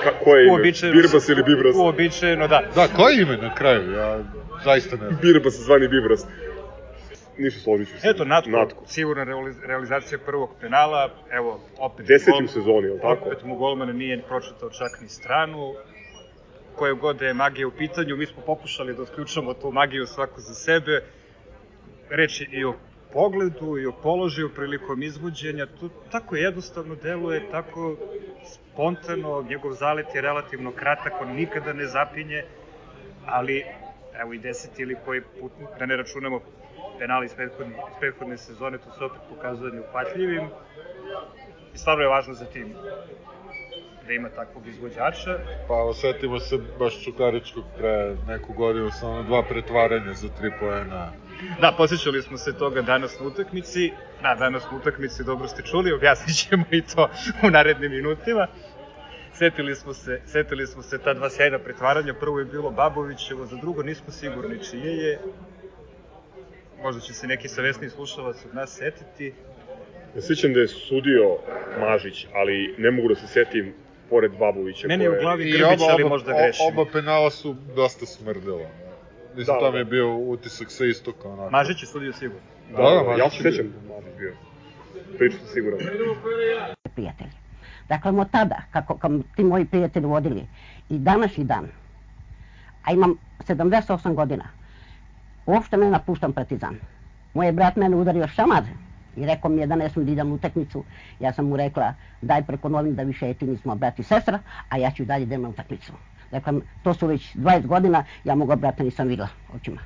ka, 0.02 0.11
koje 0.25 0.45
ime? 0.45 0.52
Uobičajeno- 0.52 0.93
Birbas 0.93 1.28
ili 1.28 1.43
Bibras? 1.43 1.76
Uobičajeno, 1.76 2.49
da. 2.49 2.62
Da, 2.75 2.88
koje 2.88 3.23
ime 3.23 3.37
na 3.37 3.54
kraju? 3.54 3.93
Ja 3.93 4.19
zaista 4.64 4.97
ne 4.97 5.07
znam. 5.09 5.19
Birbas 5.23 5.54
zvani 5.54 5.88
Bibras. 5.88 6.26
Ništa 7.38 7.61
složit 7.61 7.88
ću 7.88 8.00
se. 8.00 8.09
Eto, 8.09 8.25
Natko, 8.25 8.50
Natko. 8.50 8.83
sigurna 8.87 9.25
realiz- 9.25 9.66
realizacija 9.66 10.19
prvog 10.19 10.50
penala, 10.61 11.11
evo, 11.31 11.61
opet... 11.78 12.07
Deseti 12.07 12.45
u 12.45 12.49
sezoni, 12.49 12.87
je 12.87 12.93
li 12.93 13.00
tako? 13.00 13.25
Opet 13.26 13.45
mu 13.45 13.57
golman 13.57 13.97
nije 13.97 14.23
pročitao 14.23 14.71
čak 14.71 15.00
ni 15.00 15.09
stranu, 15.09 15.75
koje 16.76 16.95
god 16.95 17.16
da 17.16 17.26
je 17.26 17.35
magija 17.35 17.66
u 17.66 17.71
pitanju, 17.71 18.16
mi 18.16 18.26
smo 18.26 18.43
pokušali 18.43 18.95
da 18.95 19.02
otključamo 19.02 19.54
tu 19.54 19.71
magiju 19.73 20.07
svako 20.07 20.40
za 20.40 20.54
sebe, 20.54 21.04
reč 22.16 22.40
i 22.50 22.64
o 22.64 22.75
pogledu 23.12 23.78
i 23.78 23.87
o 23.87 23.92
položaju 24.02 24.54
prilikom 24.54 25.02
izvođenja, 25.02 25.66
to 25.66 25.88
tako 26.11 26.37
jednostavno 26.37 26.94
deluje, 26.94 27.50
tako 27.50 27.97
spontano, 28.54 29.42
njegov 29.49 29.73
zalet 29.73 30.14
je 30.14 30.21
relativno 30.21 30.73
kratak, 30.73 31.12
on 31.21 31.28
nikada 31.28 31.73
ne 31.73 31.87
zapinje, 31.87 32.44
ali 33.26 33.64
evo 34.21 34.33
i 34.33 34.38
deseti 34.38 34.83
ili 34.83 34.97
koji 35.04 35.21
put, 35.40 35.52
da 35.78 35.87
ne 35.87 35.97
računamo 35.97 36.40
penali 36.99 37.26
iz 37.26 37.35
prethodne, 37.35 37.75
iz 37.75 37.99
prethodne 38.00 38.38
sezone, 38.38 38.78
to 38.78 38.90
se 38.99 39.04
opet 39.04 39.21
pokazuje 39.28 39.73
neuhvatljivim 39.73 40.49
i 41.75 41.78
stvarno 41.78 42.02
je 42.02 42.09
važno 42.09 42.35
za 42.35 42.44
tim 42.44 42.75
da 44.06 44.12
ima 44.12 44.28
takvog 44.28 44.66
izvođača. 44.66 45.38
Pa 45.68 45.75
osetimo 45.75 46.40
se 46.40 46.59
baš 46.78 47.04
Čukaričkog 47.04 47.64
pre 47.78 48.16
neku 48.28 48.52
godinu 48.52 48.90
sa 48.90 49.09
ono 49.09 49.23
dva 49.23 49.42
pretvaranja 49.42 50.12
za 50.12 50.28
tri 50.28 50.50
poena. 50.61 51.12
Da, 51.61 51.75
posjećali 51.76 52.23
smo 52.23 52.38
se 52.38 52.59
toga 52.59 52.83
danas 52.83 53.21
na 53.21 53.26
utakmici. 53.26 53.93
Da, 54.23 54.35
danas 54.35 54.62
na 54.73 54.79
utakmici, 54.79 55.25
dobro 55.25 55.49
ste 55.49 55.62
čuli, 55.62 55.93
objasnit 55.93 56.37
ćemo 56.37 56.64
i 56.71 56.83
to 56.83 57.09
u 57.43 57.50
narednim 57.50 57.93
minutima. 57.93 58.47
Setili 59.33 59.76
smo 59.76 59.95
se, 59.95 60.21
setili 60.26 60.67
smo 60.67 60.83
se 60.83 60.99
ta 60.99 61.14
dva 61.14 61.31
sjajna 61.31 61.59
pretvaranja. 61.59 62.14
Prvo 62.14 62.38
je 62.38 62.45
bilo 62.45 62.71
Babovićevo, 62.71 63.47
za 63.47 63.57
drugo 63.57 63.83
nismo 63.83 64.11
sigurni 64.11 64.59
čije 64.71 64.97
je. 64.97 65.19
Možda 66.83 67.00
će 67.00 67.12
se 67.14 67.26
neki 67.26 67.49
savesni 67.49 67.91
slušalac 67.91 68.37
od 68.45 68.55
nas 68.55 68.76
setiti. 68.79 69.35
Ja 70.17 70.23
sećam 70.23 70.53
da 70.53 70.61
je 70.61 70.69
sudio 70.69 71.37
Mažić, 71.81 72.26
ali 72.35 72.75
ne 72.79 72.91
mogu 72.91 73.09
da 73.09 73.14
se 73.14 73.26
setim 73.26 73.75
pored 74.11 74.33
Babovića. 74.38 74.88
Meni 74.88 75.05
je 75.05 75.11
u 75.11 75.21
glavi 75.21 75.50
Grbić, 75.50 75.81
ali 75.91 76.05
možda 76.05 76.33
grešim. 76.33 76.67
oba 76.67 76.91
penala 76.93 77.31
su 77.31 77.57
dosta 77.76 78.07
smrdela. 78.07 78.84
Mislim, 79.37 79.47
Da, 79.47 79.59
to 79.59 79.64
da. 79.64 79.71
mi 79.71 79.79
je 79.79 79.85
bio 79.85 80.17
utisak 80.17 80.71
sa 80.71 80.85
istoka, 80.85 81.29
onako. 81.29 81.50
Mažić 81.50 81.83
je 81.83 81.87
sudio 81.87 82.12
sigurno. 82.12 82.43
Da, 82.71 82.76
Da, 82.76 82.83
da, 82.83 83.23
ja 83.23 83.31
se 83.31 83.37
sećam 83.37 83.67
da 83.67 83.79
je 83.79 83.97
Mažić 83.97 84.19
bio. 84.19 84.35
Prilično 85.19 85.41
sam 85.41 85.49
siguran. 85.49 85.79
prijatelji. 86.95 87.31
Dakle, 87.88 88.11
od 88.11 88.31
tada, 88.31 88.62
kako, 88.71 88.97
kako 88.97 89.14
ti 89.37 89.45
moji 89.45 89.64
prijatelji 89.64 90.07
vodili, 90.07 90.47
i 90.88 90.99
današnji 90.99 91.45
dan, 91.45 91.69
a 92.85 92.93
imam 92.93 93.14
78 93.49 94.14
godina, 94.14 94.45
uopšte 95.47 95.76
ne 95.76 95.91
napuštam 95.91 96.33
Partizan. 96.33 96.76
Moj 97.35 97.53
brat 97.53 97.76
mene 97.76 97.97
udario 97.97 98.29
šamar 98.29 98.62
i 99.17 99.26
rekao 99.26 99.50
mi 99.50 99.61
je 99.61 99.67
da 99.67 99.76
ne 99.76 99.88
smijem 99.88 100.07
da 100.07 100.12
idem 100.12 100.33
u 100.33 100.35
utakmicu. 100.35 100.85
Ja 101.21 101.33
sam 101.33 101.47
mu 101.47 101.57
rekla, 101.57 101.95
daj 102.23 102.43
preko 102.43 102.69
novin 102.69 102.95
da 102.95 103.03
više 103.03 103.31
eti 103.31 103.47
nismo 103.47 103.75
brat 103.75 103.99
i 103.99 104.03
sestra, 104.03 104.38
a 104.69 104.76
ja 104.79 104.91
ću 104.91 105.05
dalje 105.05 105.23
idem 105.23 105.43
na 105.43 105.49
utakmicu. 105.49 105.93
Dakle, 106.31 106.52
to 106.83 106.95
su 106.95 107.07
već 107.07 107.37
20 107.37 107.66
godina, 107.66 108.04
ja 108.25 108.35
moga 108.35 108.57
brata 108.57 108.83
nisam 108.83 109.09
videla 109.09 109.28
očima. 109.54 109.81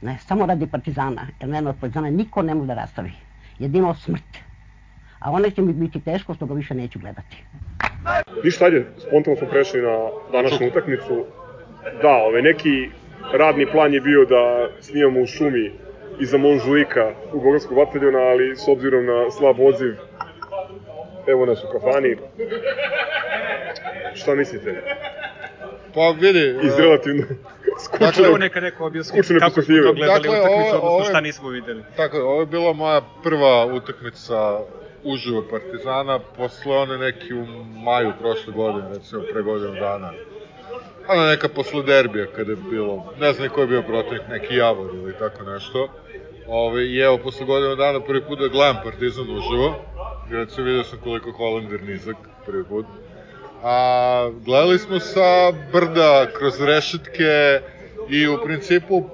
Ne, 0.00 0.18
samo 0.26 0.46
radi 0.46 0.66
Partizana, 0.66 1.26
jer 1.40 1.50
mene 1.50 1.70
od 1.70 1.76
Partizana 1.80 2.10
niko 2.10 2.42
ne 2.42 2.54
može 2.54 2.66
da 2.66 2.74
rastavi. 2.74 3.12
Jedino 3.58 3.94
smrt. 3.94 4.38
A 5.18 5.30
onda 5.30 5.50
će 5.50 5.62
mi 5.62 5.72
biti 5.72 6.00
teško 6.00 6.34
što 6.34 6.46
ga 6.46 6.54
više 6.54 6.74
neću 6.74 6.98
gledati. 6.98 7.44
Ništa, 8.44 8.64
ajde, 8.64 8.86
spontano 9.06 9.36
smo 9.36 9.48
prešli 9.48 9.82
na 9.82 10.08
današnju 10.32 10.68
utakmicu. 10.68 11.24
Da, 12.02 12.08
ovaj 12.08 12.42
neki 12.42 12.90
radni 13.32 13.66
plan 13.72 13.94
je 13.94 14.00
bio 14.00 14.24
da 14.24 14.68
snimamo 14.80 15.20
u 15.20 15.26
šumi 15.26 15.72
iza 16.20 16.38
Monžuika 16.38 17.12
u 17.32 17.40
Bogarskog 17.40 17.76
bataljona, 17.76 18.18
ali 18.18 18.56
s 18.56 18.68
obzirom 18.68 19.06
na 19.06 19.30
slab 19.30 19.60
odziv, 19.60 19.94
evo 21.26 21.46
nas 21.46 21.64
u 21.64 21.66
kafani. 21.72 22.16
Šta 24.14 24.34
mislite? 24.34 24.82
Pa 25.94 26.10
vidi, 26.10 26.58
Iz 26.62 26.72
e, 26.72 26.82
relativno 26.82 27.22
Evo 27.26 27.78
skučenog... 28.10 28.38
neka 28.38 28.60
neko 28.60 28.86
objasni 28.86 29.18
kako 29.40 29.62
smo 29.62 29.76
to 29.76 29.92
gledali 29.92 30.22
Dakle, 30.22 30.30
utakmicu, 30.30 30.58
odnosno 30.58 30.80
ovo 30.80 30.98
je- 31.00 31.04
šta 31.04 31.20
nismo 31.20 31.48
videli. 31.48 31.82
Tako, 31.96 32.16
je, 32.16 32.22
ovo 32.22 32.40
je 32.40 32.46
bila 32.46 32.72
moja 32.72 33.00
prva 33.22 33.66
utakmica 33.66 34.58
uživo 35.04 35.44
Partizana 35.50 36.18
posle 36.18 36.76
one 36.76 36.98
neki 36.98 37.34
u 37.34 37.46
maju 37.84 38.12
prošle 38.20 38.52
godine, 38.52 38.88
recimo 38.88 39.22
pre 39.32 39.42
godinu 39.42 39.74
dana. 39.74 40.12
Ona 41.08 41.26
neka 41.26 41.48
posle 41.48 41.82
derbija 41.82 42.26
kada 42.26 42.50
je 42.50 42.58
bilo, 42.70 43.12
ne 43.20 43.32
znam 43.32 43.48
ko 43.48 43.60
je 43.60 43.66
bio 43.66 43.82
protivnik, 43.82 44.28
neki 44.28 44.56
Javor 44.56 44.90
ili 44.94 45.12
tako 45.18 45.44
nešto. 45.44 45.88
Ove, 46.48 46.86
I 46.86 46.98
evo, 46.98 47.18
posle 47.18 47.46
godinu 47.46 47.76
dana 47.76 48.00
prvi 48.00 48.22
put 48.22 48.38
da 48.38 48.48
gledam 48.48 48.76
Partizan 48.84 49.24
uživo. 49.24 49.74
Recimo 50.30 50.66
vidio 50.66 50.84
sam 50.84 50.98
koliko 50.98 51.32
Hollander 51.32 51.82
nizak 51.82 52.16
prvi 52.46 52.64
put. 52.64 52.86
A, 53.64 54.30
gledali 54.44 54.78
smo 54.78 55.00
sa 55.00 55.52
brda, 55.72 56.26
kroz 56.38 56.60
rešetke 56.60 57.60
i 58.10 58.28
u 58.28 58.38
principu 58.44 59.04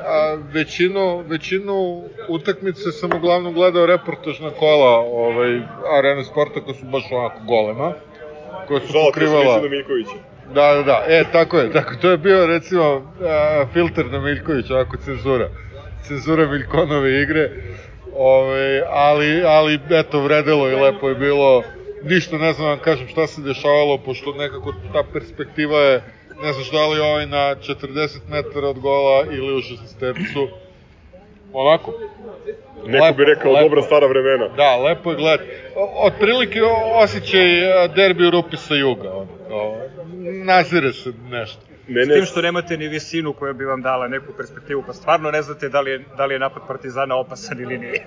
a, 0.00 0.38
većinu, 0.52 1.24
većinu 1.28 2.04
utakmice 2.28 2.92
sam 2.92 3.10
uglavnom 3.16 3.54
gledao 3.54 3.86
reportažna 3.86 4.50
kola 4.50 4.98
ovaj, 4.98 5.60
Arena 5.98 6.24
Sporta 6.24 6.60
koja 6.60 6.74
su 6.74 6.84
baš 6.86 7.02
onako 7.12 7.40
golema 7.46 7.92
koja 8.68 8.80
su 8.80 8.92
Žao, 8.92 9.02
pokrivala... 9.06 9.60
Da, 10.54 10.74
da, 10.74 10.82
da, 10.82 11.04
e, 11.08 11.24
tako 11.32 11.58
je, 11.58 11.72
tako, 11.72 11.94
to 12.00 12.10
je 12.10 12.18
bio 12.18 12.46
recimo 12.46 13.12
a, 13.22 13.66
filter 13.72 14.06
na 14.06 14.20
Miljković, 14.20 14.70
ovako 14.70 14.96
cenzura, 14.96 15.48
cenzura 16.02 16.46
Miljkonove 16.46 17.22
igre, 17.22 17.50
Ove, 18.20 18.82
ali, 18.88 19.42
ali 19.44 19.78
eto, 19.90 20.20
vredelo 20.20 20.70
i 20.70 20.74
lepo 20.74 21.08
je 21.08 21.14
bilo, 21.14 21.62
ništa 22.02 22.38
ne 22.38 22.52
znam 22.52 22.64
da 22.64 22.70
vam 22.70 22.78
kažem 22.78 23.08
šta 23.08 23.26
se 23.26 23.42
dešavalo, 23.42 23.98
pošto 23.98 24.32
nekako 24.32 24.72
ta 24.92 25.02
perspektiva 25.12 25.78
je, 25.80 26.02
ne 26.42 26.52
znaš 26.52 26.70
da 26.70 26.86
li 26.86 27.00
ovaj 27.00 27.26
na 27.26 27.56
40 27.56 28.18
metara 28.30 28.68
od 28.68 28.78
gola 28.78 29.24
ili 29.30 29.54
u 29.54 29.58
16 29.58 29.98
tercu, 30.00 30.48
onako, 31.52 31.92
Neko 32.86 33.16
bi 33.16 33.22
Lepo, 33.22 33.24
rekao 33.24 33.52
lepo. 33.52 33.62
dobra 33.62 33.82
stara 33.82 34.06
vremena. 34.06 34.48
Da, 34.48 34.76
lepo 34.76 35.10
je 35.10 35.16
gledati. 35.16 35.50
Otprilike 35.96 36.60
osjećaj 36.94 37.72
a, 37.72 37.86
derbi 37.88 38.26
u 38.26 38.30
rupi 38.30 38.56
sa 38.56 38.74
juga. 38.74 39.12
Ono, 39.12 39.28
kao, 39.48 39.76
nazire 40.44 40.92
se 40.92 41.12
nešto. 41.30 41.60
S 41.60 41.90
Mene, 41.90 42.14
tim 42.14 42.24
što 42.24 42.42
nemate 42.42 42.76
ni 42.76 42.88
visinu 42.88 43.32
koja 43.32 43.52
bi 43.52 43.64
vam 43.64 43.82
dala 43.82 44.08
neku 44.08 44.32
perspektivu, 44.36 44.82
pa 44.86 44.92
stvarno 44.92 45.30
ne 45.30 45.42
znate 45.42 45.68
da 45.68 45.80
li 45.80 45.90
je, 45.90 46.04
da 46.16 46.26
li 46.26 46.34
je 46.34 46.38
napad 46.38 46.62
Partizana 46.68 47.16
opasan 47.16 47.60
ili 47.60 47.78
nije. 47.78 48.06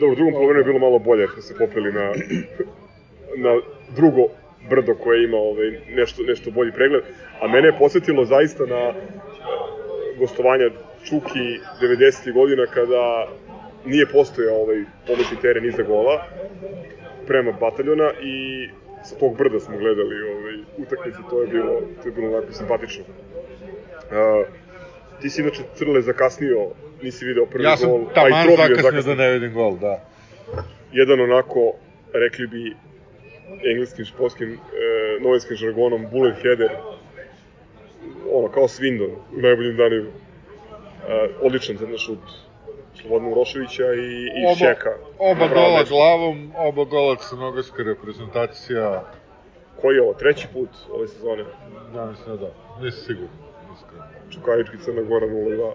dobro, 0.00 0.12
u 0.12 0.14
drugom 0.14 0.32
polovremenu 0.32 0.60
je 0.60 0.72
bilo 0.72 0.78
malo 0.78 0.98
bolje, 0.98 1.28
smo 1.28 1.42
se 1.42 1.54
popeli 1.58 1.92
na, 1.92 2.12
na 3.36 3.60
drugo 3.96 4.28
brdo 4.70 4.94
koje 4.94 5.24
ima 5.24 5.36
ovaj, 5.36 5.80
nešto, 5.88 6.22
nešto 6.22 6.50
bolji 6.50 6.72
pregled. 6.72 7.02
A 7.40 7.48
mene 7.48 7.68
je 7.68 7.78
posetilo 7.78 8.24
zaista 8.24 8.66
na 8.66 8.88
eh, 8.88 8.94
gostovanja 10.18 10.70
Čuki 11.04 11.58
90. 11.82 12.32
godina 12.32 12.66
kada 12.66 13.28
nije 13.84 14.06
postojao 14.06 14.56
ovaj 14.56 14.84
pomoćni 15.06 15.36
teren 15.42 15.64
iza 15.64 15.82
gola 15.82 16.24
prema 17.26 17.52
bataljona 17.52 18.10
i 18.22 18.68
sa 19.04 19.14
tog 19.16 19.36
brda 19.36 19.60
smo 19.60 19.78
gledali 19.78 20.22
ovaj, 20.22 20.54
utakmice, 20.78 21.18
to 21.30 21.40
je 21.40 21.46
bilo, 21.46 21.80
to 22.02 22.08
je 22.08 22.12
bilo 22.12 22.36
onako 22.36 22.52
simpatično. 22.52 23.04
Uh, 23.04 24.46
ti 25.20 25.30
si 25.30 25.40
inače 25.40 25.62
Crle 25.74 26.02
zakasnio, 26.02 26.68
nisi 27.02 27.24
video 27.24 27.46
prvi 27.46 27.64
Ja 27.64 27.76
sam 27.76 27.90
gol, 27.90 28.00
a 28.00 28.10
i 28.10 28.14
taman 28.14 28.46
Trobi 28.46 28.62
je 28.62 28.76
zakasnio 28.76 28.82
zakasnio. 28.82 29.14
da 29.14 29.22
ne 29.22 29.30
vidim 29.32 29.54
gol, 29.54 29.78
da. 29.78 30.04
Jedan 30.92 31.20
onako, 31.20 31.72
rekli 32.12 32.46
bi 32.46 32.76
engleskim 33.70 34.04
športskim 34.04 34.52
e, 34.52 34.58
novinskim 35.20 35.56
žargonom, 35.56 36.06
bullet 36.10 36.34
header, 36.42 36.70
ono, 38.32 38.48
kao 38.48 38.62
Swindon 38.64 39.10
u 39.36 39.40
najboljim 39.40 39.76
danima. 39.76 40.08
E, 41.08 41.28
odličan 41.42 41.76
crni 41.76 41.98
šut 41.98 42.18
Slobodna 43.00 43.28
Uroševića 43.28 43.84
i, 43.94 43.98
i 43.98 44.46
Oba- 44.46 44.58
Šeka. 44.58 44.90
Oba 45.18 45.48
gola 45.48 45.78
mesto. 45.78 45.94
glavom, 45.94 46.52
oba 46.56 46.84
gola 46.84 47.16
crnogorska 47.16 47.82
reprezentacija. 47.82 49.04
Koji 49.80 49.94
je 49.96 50.02
ovo, 50.02 50.14
treći 50.14 50.46
put 50.52 50.68
ove 50.90 51.08
sezone? 51.08 51.44
Ja 51.96 52.06
mislim 52.06 52.36
da 52.36 52.36
da, 52.36 52.50
nisam 52.84 53.04
siguran. 53.06 53.30
Čukajički 54.30 54.76
Crna 54.84 55.02
Gora 55.02 55.26
0-2. 55.26 55.72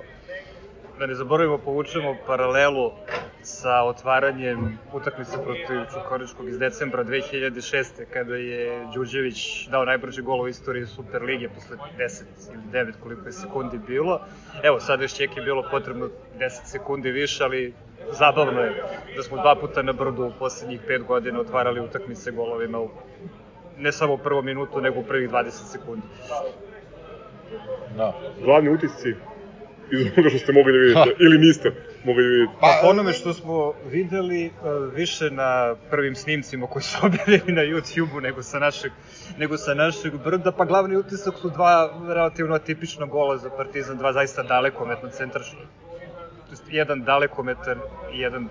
Da 0.99 1.05
ne 1.05 1.15
zaboravimo, 1.15 1.57
povučemo 1.57 2.15
paralelu 2.27 2.91
sa 3.41 3.83
otvaranjem 3.83 4.79
utakmice 4.93 5.31
protiv 5.43 5.93
Čukaričkog 5.93 6.49
iz 6.49 6.59
decembra 6.59 7.03
2006. 7.03 7.85
kada 8.13 8.35
je 8.35 8.87
Đurđević 8.93 9.67
dao 9.67 9.85
najbrži 9.85 10.21
gol 10.21 10.41
u 10.41 10.47
istoriji 10.47 10.85
Superlige 10.85 11.49
posle 11.49 11.77
10 11.97 12.23
ili 12.53 12.63
9 12.71 12.93
koliko 13.03 13.25
je 13.25 13.31
sekundi 13.31 13.79
bilo. 13.87 14.21
Evo, 14.63 14.79
sada 14.79 15.03
još 15.03 15.15
Čeki 15.15 15.41
bilo 15.41 15.63
potrebno 15.71 16.09
10 16.39 16.49
sekundi 16.65 17.11
više, 17.11 17.43
ali 17.43 17.73
zabavno 18.11 18.61
je 18.61 18.83
da 19.15 19.23
smo 19.23 19.37
dva 19.37 19.55
puta 19.55 19.81
na 19.81 19.93
brdu 19.93 20.25
u 20.25 20.31
poslednjih 20.39 20.81
5 20.89 21.03
godina 21.03 21.39
otvarali 21.39 21.79
utakmice 21.79 22.31
golovima 22.31 22.79
u 22.79 22.89
ne 23.79 23.91
samo 23.91 24.13
u 24.13 24.17
prvom 24.17 24.45
minutu, 24.45 24.81
nego 24.81 24.99
u 24.99 25.03
prvih 25.03 25.29
20 25.29 25.49
sekundi. 25.49 26.07
Da. 27.97 28.13
Glavni 28.43 28.69
utisci 28.69 29.15
iz 29.91 30.08
onoga 30.17 30.29
što 30.29 30.39
ste 30.39 30.53
mogli 30.53 30.74
da 30.74 30.79
vidite, 30.79 31.24
ili 31.24 31.38
niste 31.38 31.72
mogli 32.03 32.24
da 32.24 32.29
vidite. 32.29 32.53
Pa 32.62 32.79
po 32.82 32.88
onome 32.88 33.13
što 33.13 33.34
smo 33.34 33.74
videli 33.91 34.46
e, 34.46 34.51
više 34.96 35.32
na 35.32 35.75
prvim 35.89 36.15
snimcima 36.15 36.67
koji 36.67 36.84
su 36.84 36.98
objavljeni 37.08 37.51
na 37.51 37.62
YouTube-u 37.62 38.22
nego 38.22 38.44
sa 38.44 38.60
našeg, 38.60 38.91
nego 39.38 39.58
sa 39.58 39.74
našeg 39.74 40.13
brda, 40.24 40.51
pa 40.51 40.65
glavni 40.65 40.98
utisak 40.98 41.34
su 41.41 41.50
dva 41.50 41.89
relativno 42.08 42.56
atipična 42.56 43.06
gola 43.06 43.38
za 43.38 43.50
Partizan, 43.50 43.98
dva 43.98 44.13
zaista 44.13 44.44
dalekometna 44.44 45.10
centrašna, 45.10 45.60
jedan 46.70 47.03
dalekometan 47.03 47.79
i 48.13 48.20
jedan 48.20 48.50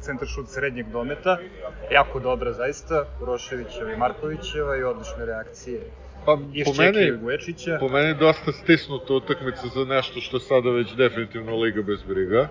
centaršut 0.00 0.48
srednjeg 0.48 0.86
dometa, 0.88 1.38
jako 1.90 2.20
dobra 2.20 2.52
zaista, 2.52 3.04
Uroševićeva 3.22 3.92
i 3.92 3.96
Markovićeva 3.96 4.76
i 4.76 4.82
odlične 4.82 5.26
reakcije 5.26 5.80
Pa, 6.24 6.36
po 6.64 6.72
meni, 6.78 7.12
po 7.80 7.88
meni 7.88 8.14
dosta 8.14 8.52
stisnuta 8.52 9.14
utakmica 9.14 9.68
za 9.74 9.84
nešto 9.84 10.20
što 10.20 10.36
je 10.36 10.40
sada 10.40 10.70
već 10.70 10.94
definitivno 10.94 11.56
Liga 11.56 11.82
bez 11.82 12.02
briga. 12.02 12.48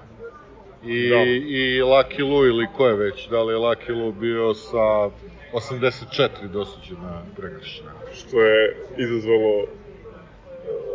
I, 0.85 1.09
da. 1.09 1.15
i 1.25 1.81
Lucky 1.81 2.23
Lu 2.23 2.45
ili 2.45 2.67
ko 2.77 2.87
je 2.87 2.95
već, 2.95 3.29
da 3.29 3.43
li 3.43 3.53
je 3.53 3.57
Lucky 3.57 3.95
Lu 3.95 4.11
bio 4.11 4.53
sa 4.53 5.09
84 5.53 6.47
dosuđena 6.51 7.21
prekršena. 7.35 7.91
Što 8.13 8.41
je 8.41 8.75
izazvalo 8.97 9.65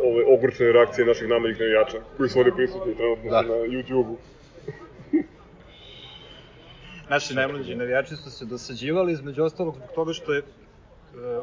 ove 0.03 0.23
ogorčene 0.37 0.71
reakcije 0.71 1.05
naših 1.05 1.27
namenih 1.27 1.59
navijača, 1.59 1.97
koji 2.17 2.29
su 2.29 2.39
ovde 2.39 2.51
prisutni 2.55 2.95
trenutno 2.95 3.29
da. 3.29 3.41
na 3.41 3.53
YouTube-u. 3.53 4.17
Naši 7.09 7.33
najmlađi 7.33 7.75
navijači 7.75 8.15
su 8.15 8.31
se 8.31 8.45
dosađivali, 8.45 9.13
između 9.13 9.43
ostalog 9.43 9.75
zbog 9.75 9.89
toga 9.95 10.13
što 10.13 10.33
je 10.33 10.41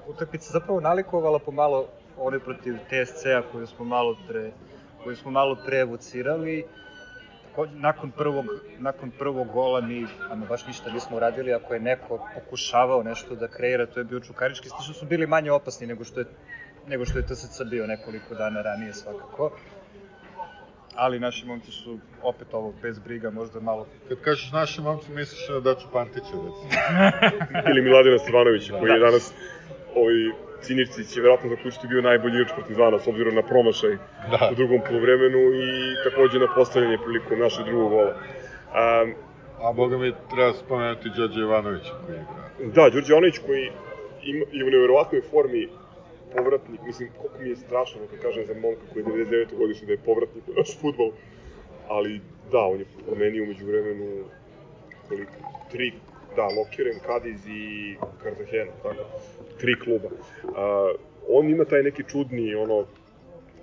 utakmica 0.07 0.51
zapravo 0.53 0.81
nalikovala 0.81 1.39
pomalo 1.39 1.87
one 2.19 2.39
protiv 2.39 2.75
TSC-a 2.75 3.43
koju 3.53 3.67
smo 3.67 3.85
malo 3.85 4.17
pre 4.29 4.51
koju 5.05 5.17
smo 5.17 5.31
malo 5.31 5.57
pre 5.67 5.79
evocirali. 5.79 6.65
Takođe, 7.49 7.73
nakon 7.75 8.11
prvog, 8.11 8.45
nakon 8.79 9.11
prvog 9.11 9.49
gola 9.53 9.81
mi 9.81 10.07
ama 10.31 10.47
baš 10.47 10.67
ništa 10.67 10.91
nismo 10.91 11.17
uradili, 11.17 11.53
ako 11.53 11.75
je 11.75 11.81
neko 11.81 12.19
pokušavao 12.35 13.03
nešto 13.03 13.35
da 13.35 13.49
kreira, 13.49 13.87
to 13.87 14.01
je 14.01 14.05
bio 14.05 14.21
Čukarički, 14.21 14.69
što 14.69 14.93
su 14.93 15.07
bili 15.07 15.27
manje 15.27 15.51
opasni 15.53 15.87
nego 15.87 16.05
što 16.05 16.21
je 16.21 16.27
nego 16.87 17.05
što 17.05 17.19
je 17.19 17.27
TSC 17.27 17.63
bio 17.71 17.87
nekoliko 17.87 18.35
dana 18.35 18.63
ranije 18.63 18.95
svakako 18.95 19.51
ali 20.97 21.21
naši 21.21 21.47
momci 21.47 21.73
su 21.73 21.99
opet 22.23 22.49
ovo 22.53 22.75
bez 22.83 22.99
briga, 22.99 23.31
možda 23.31 23.61
malo... 23.61 23.87
Kad 24.09 24.21
kažeš 24.21 24.53
naši 24.53 24.81
momci, 24.81 25.13
misliš 25.13 25.49
na 25.49 25.61
Daču 25.61 25.87
Pantića, 25.93 26.27
recimo. 26.27 26.71
Ili 27.71 27.83
Miladina 27.83 28.19
Stevanovića, 28.19 28.73
da. 28.73 28.79
koji 28.79 28.91
je 28.91 28.99
danas 28.99 29.33
ovaj 29.97 30.15
Cinirci 30.61 31.05
će 31.05 31.21
verovatno 31.21 31.51
zaključiti 31.51 31.87
bio 31.87 32.03
najbolji 32.03 32.35
igrač 32.35 32.53
Partizana 32.57 32.99
s 32.99 33.07
obzirom 33.07 33.35
na 33.35 33.43
promašaj 33.43 33.97
da. 34.31 34.49
u 34.53 34.55
drugom 34.55 34.81
polovremenu 34.89 35.39
i 35.39 35.67
takođe 36.05 36.39
na 36.39 36.49
postavljanje 36.55 36.99
prilikom 37.05 37.39
našeg 37.39 37.65
drugog 37.65 37.91
gola. 37.91 38.13
Um, 38.13 39.15
A 39.63 39.73
boga 39.73 39.99
mi 39.99 40.13
treba 40.31 40.53
spomenuti 40.53 41.09
Đorđe 41.17 41.41
Ivanovića 41.41 41.93
koji 42.07 42.17
igra. 42.17 42.73
Da, 42.75 42.91
Đorđe 42.91 43.13
Ivanović 43.13 43.39
koji 43.47 43.65
ima, 44.23 44.45
je 44.53 44.65
u 44.65 44.71
neverovatnoj 44.71 45.23
formi 45.31 45.69
povratnik, 46.37 46.81
mislim, 46.87 47.09
koliko 47.19 47.39
mi 47.43 47.49
je 47.49 47.57
strašno 47.57 48.01
kad 48.11 48.21
kažem 48.21 48.47
za 48.47 48.55
momka 48.55 48.85
koji 48.93 49.03
je 49.03 49.07
99. 49.07 49.59
godišnji 49.59 49.87
da 49.87 49.93
je 49.93 50.07
povratnik 50.09 50.45
u 50.49 50.53
naš 50.59 50.79
futbol, 50.81 51.11
ali 51.89 52.21
da, 52.53 52.59
on 52.59 52.79
je 52.79 52.87
promenio 53.07 53.43
umeđu 53.43 53.67
vremenu 53.67 54.25
koliko, 55.09 55.33
tri, 55.71 55.93
da, 56.37 56.47
Lokiren, 56.59 56.99
Kadiz 57.07 57.47
i 57.49 57.97
Cartagena, 58.23 58.73
tako, 58.83 59.05
tri 59.61 59.81
kluba. 59.81 60.09
Uh, 60.09 60.53
on 61.29 61.51
ima 61.51 61.65
taj 61.65 61.83
neki 61.83 62.03
čudni, 62.09 62.55
ono, 62.55 62.87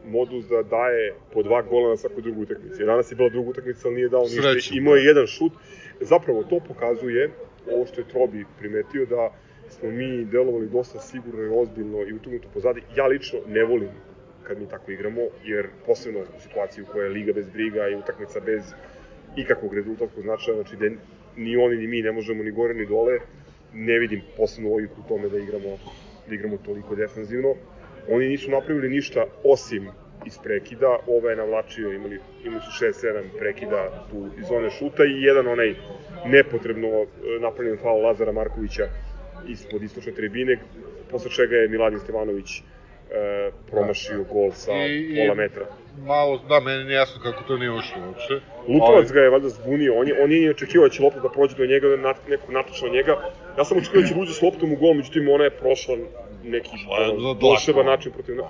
modus 0.05 0.45
da 0.45 0.63
daje 0.63 1.13
po 1.33 1.43
dva 1.43 1.62
gola 1.62 1.89
na 1.89 1.97
svakoj 1.97 2.21
drugu 2.21 2.41
utakmici. 2.41 2.86
Danas 2.86 3.12
je 3.12 3.15
bila 3.15 3.29
druga 3.29 3.49
utakmica, 3.49 3.88
ali 3.88 3.95
nije 3.95 4.09
dao 4.09 4.23
ništa. 4.23 4.41
Sreću, 4.41 4.77
Imao 4.77 4.95
je 4.95 5.05
jedan 5.05 5.27
šut. 5.27 5.53
Zapravo, 6.01 6.43
to 6.43 6.59
pokazuje, 6.67 7.29
ovo 7.71 7.86
što 7.86 8.01
je 8.01 8.07
Trobi 8.07 8.45
primetio, 8.59 9.05
da 9.05 9.31
smo 9.69 9.89
mi 9.89 10.25
delovali 10.25 10.69
dosta 10.69 10.99
sigurno 10.99 11.43
i 11.43 11.62
ozbiljno 11.62 12.01
i 12.01 12.13
utegnuto 12.13 12.47
pozadi. 12.53 12.81
Ja 12.95 13.07
lično 13.07 13.39
ne 13.47 13.63
volim 13.63 13.89
kad 14.43 14.59
mi 14.59 14.69
tako 14.69 14.91
igramo, 14.91 15.21
jer 15.43 15.67
posebno 15.86 16.19
u 16.19 16.41
situaciji 16.41 16.83
u 16.83 16.88
kojoj 16.91 17.05
je 17.05 17.09
liga 17.09 17.33
bez 17.33 17.49
briga 17.49 17.88
i 17.88 17.95
utakmica 17.95 18.39
bez 18.39 18.73
ikakvog 19.36 19.73
rezultatskog 19.73 20.23
značaja, 20.23 20.55
znači 20.55 20.75
da 20.75 20.86
ni 21.38 21.58
oni 21.58 21.78
ni 21.78 21.88
mi 21.88 22.02
ne 22.02 22.12
možemo 22.12 22.43
ni 22.43 22.52
gore 22.52 22.74
ni 22.74 22.86
dole, 22.86 23.19
ne 23.74 24.00
vidim 24.00 24.22
posebno 24.38 24.69
logiku 24.69 25.02
u 25.02 25.08
tome 25.08 25.30
da 25.30 25.38
igramo, 25.38 25.78
da 26.28 26.36
igramo 26.36 26.58
toliko 26.58 26.96
defensivno. 26.96 27.56
Oni 28.10 28.28
nisu 28.28 28.52
napravili 28.52 28.89
ništa 28.89 29.26
osim 29.43 29.88
iz 30.26 30.38
prekida, 30.43 31.00
ova 31.08 31.30
je 31.30 31.36
navlačio, 31.36 31.93
imali, 31.93 32.19
imali 32.46 32.62
su 32.62 32.86
6-7 32.86 33.24
prekida 33.39 34.06
tu 34.12 34.28
iz 34.39 34.46
zone 34.48 34.69
šuta 34.69 35.06
i 35.06 35.22
jedan 35.22 35.48
onaj 35.48 35.76
nepotrebno 36.26 36.88
e, 36.88 37.06
napravljen 37.39 37.78
faul 37.78 38.04
Lazara 38.04 38.32
Markovića 38.32 38.88
ispod 39.48 39.84
istočne 39.84 40.12
tribine, 40.13 40.60
posle 41.12 41.32
čega 41.32 41.56
je 41.56 41.67
Miladin 41.69 42.00
Stevanović 42.00 42.62
e, 43.13 43.52
promašio 43.71 44.17
da. 44.17 44.34
gol 44.34 44.52
sa 44.52 44.71
I, 44.71 45.15
pola 45.17 45.36
metra. 45.36 45.65
Malo, 46.06 46.39
da, 46.49 46.60
meni 46.60 46.84
nije 46.84 46.95
jasno 46.95 47.21
kako 47.23 47.43
to 47.43 47.58
nije 47.58 47.71
ušlo 47.71 48.02
uopšte. 48.08 48.34
Lutovac 48.67 49.12
ga 49.12 49.19
je 49.19 49.30
valjda 49.30 49.49
zbunio, 49.49 49.93
on 49.99 50.08
je, 50.08 50.23
on 50.23 50.32
je 50.32 50.52
očekivao 50.52 50.88
da 50.88 50.93
će 50.93 51.04
lopta 51.04 51.19
da 51.19 51.30
prođe 51.30 51.56
do 51.56 51.65
njega, 51.65 51.88
da 51.88 52.13
nekog 52.28 52.52
natoča 52.52 52.88
njega. 52.88 53.17
Ja 53.58 53.65
sam 53.65 53.78
očekivao 53.78 54.02
da 54.02 54.08
će 54.08 54.15
uđe 54.19 54.34
s 54.34 54.41
loptom 54.41 54.73
u 54.73 54.76
gol, 54.76 54.93
međutim 54.93 55.30
ona 55.30 55.43
je 55.43 55.49
prošla 55.49 55.95
neki 56.43 56.69
pa, 56.88 57.47
volšeban 57.47 57.86
način 57.86 58.12
protiv 58.12 58.36
nas. 58.36 58.45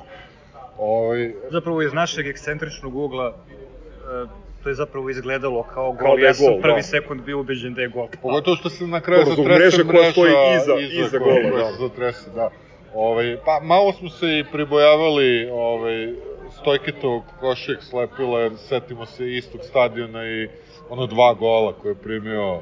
Ovaj... 0.77 1.33
Zapravo 1.51 1.81
iz 1.81 1.93
našeg 1.93 2.27
ekscentričnog 2.27 2.95
ugla 2.95 3.27
e, 3.27 4.53
to 4.63 4.69
je 4.69 4.75
zapravo 4.75 5.09
izgledalo 5.09 5.63
kao 5.63 5.91
gol. 5.91 5.97
Kao 5.97 6.15
da 6.17 6.25
ja 6.25 6.33
sam 6.33 6.47
gol, 6.47 6.61
prvi 6.61 6.75
da. 6.75 6.81
sekund 6.83 7.21
bio 7.21 7.39
ubeđen 7.39 7.73
da 7.73 7.81
je 7.81 7.87
gol. 7.87 8.07
Pogotovo 8.21 8.55
što 8.55 8.69
se 8.69 8.87
na 8.87 9.01
kraju 9.01 9.25
zatrese 9.25 9.43
mreža, 9.43 9.83
koja 9.91 10.11
stoji 10.11 10.33
iza, 10.55 10.73
iza, 10.79 11.05
iza 11.05 11.17
gola. 11.17 11.57
Da. 11.57 11.71
se 11.71 11.77
zatrese, 11.79 12.29
da. 12.35 12.49
Ovaj, 12.95 13.37
pa 13.45 13.59
malo 13.63 13.93
smo 13.93 14.09
se 14.09 14.39
i 14.39 14.45
pribojavali 14.51 15.49
ovaj, 15.51 16.13
Stojketovog 16.61 17.23
košeg 17.39 17.77
slepila, 17.81 18.39
jer 18.39 18.51
setimo 18.57 19.05
se 19.05 19.35
istog 19.35 19.61
stadiona 19.63 20.27
i 20.27 20.47
ono 20.89 21.07
dva 21.07 21.33
gola 21.33 21.73
koje 21.73 21.91
je 21.91 22.03
primio 22.03 22.61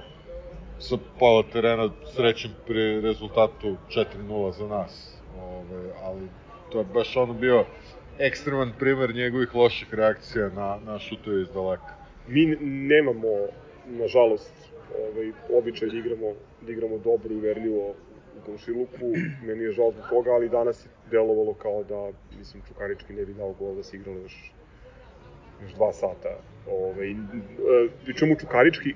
sa 0.80 0.98
pola 1.20 1.44
terena 1.54 1.90
srećem 2.16 2.52
pri 2.68 3.02
rezultatu 3.02 3.76
4-0 3.90 4.52
za 4.52 4.68
nas. 4.68 5.18
Ovaj, 5.42 5.92
ali 6.04 6.22
to 6.72 6.80
je 6.80 6.86
baš 6.94 7.18
ono 7.18 7.34
bio 7.34 7.66
ekstreman 8.20 8.72
primer 8.80 9.16
njegovih 9.16 9.56
loših 9.56 9.94
reakcija 9.94 10.50
na, 10.50 10.80
na 10.86 11.00
šutove 11.00 11.42
iz 11.42 11.50
daleka. 11.50 11.94
Mi 12.28 12.46
nemamo, 12.62 13.28
nažalost, 13.86 14.54
ovaj, 15.00 15.32
običaj 15.58 15.90
da 15.90 15.98
igramo, 15.98 16.34
da 16.62 16.72
igramo 16.72 16.98
dobro 16.98 17.34
i 17.34 17.40
verljivo 17.40 17.94
u 18.38 18.46
komšiluku, 18.46 19.06
meni 19.44 19.64
je 19.64 19.72
žal 19.72 19.92
zbog 19.92 20.06
toga, 20.10 20.32
ali 20.32 20.50
danas 20.50 20.86
je 20.86 20.90
delovalo 21.12 21.54
kao 21.54 21.84
da, 21.84 22.12
mislim, 22.38 22.64
Čukarički 22.68 23.14
ne 23.14 23.26
bi 23.26 23.34
dao 23.34 23.54
gol 23.60 23.76
da 23.76 23.84
se 23.84 23.98
igralo 23.98 24.20
još, 24.20 24.54
još 25.64 25.74
dva 25.74 25.94
sata. 25.94 26.38
Ovaj, 26.68 27.16
pričemu 28.04 28.36
Čukarički, 28.40 28.94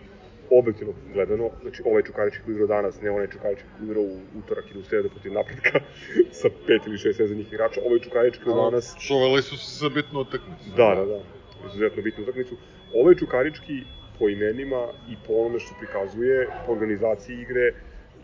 objektivno 0.52 0.94
gledano, 1.14 1.50
znači 1.62 1.84
ovaj 1.86 2.04
Čukarički 2.04 2.44
koji 2.46 2.54
igrao 2.54 2.68
danas, 2.68 3.02
ne 3.02 3.12
onaj 3.12 3.28
Čukarički 3.28 3.68
koji 3.78 3.88
igrao 3.90 4.04
u 4.04 4.20
utorak 4.40 4.72
ili 4.72 4.80
u 4.80 4.84
sredu 4.84 5.10
protiv 5.10 5.34
napretka 5.34 5.80
sa 6.42 6.50
pet 6.68 6.82
ili 6.88 6.98
šest 6.98 7.20
vezanih 7.20 7.48
igrača, 7.48 7.82
ovaj 7.86 8.00
Čukarički 8.00 8.44
koji 8.44 8.56
danas... 8.56 8.96
Čuvali 9.00 9.42
su 9.42 9.58
se 9.58 9.80
za 9.80 9.90
bitnu 9.90 10.20
utakmicu. 10.20 10.70
Da, 10.78 10.96
da, 10.96 11.06
da, 11.06 11.20
izuzetno 11.68 12.04
bitnu 12.04 12.24
utakmicu. 12.24 12.56
Ovaj 12.94 13.16
Čukarički 13.16 13.84
po 14.20 14.30
imenima 14.30 14.88
i 15.10 15.16
po 15.28 15.34
onome 15.34 15.60
što 15.60 15.76
prikazuje, 15.80 16.48
po 16.66 16.72
organizaciji 16.72 17.42
igre, 17.42 17.74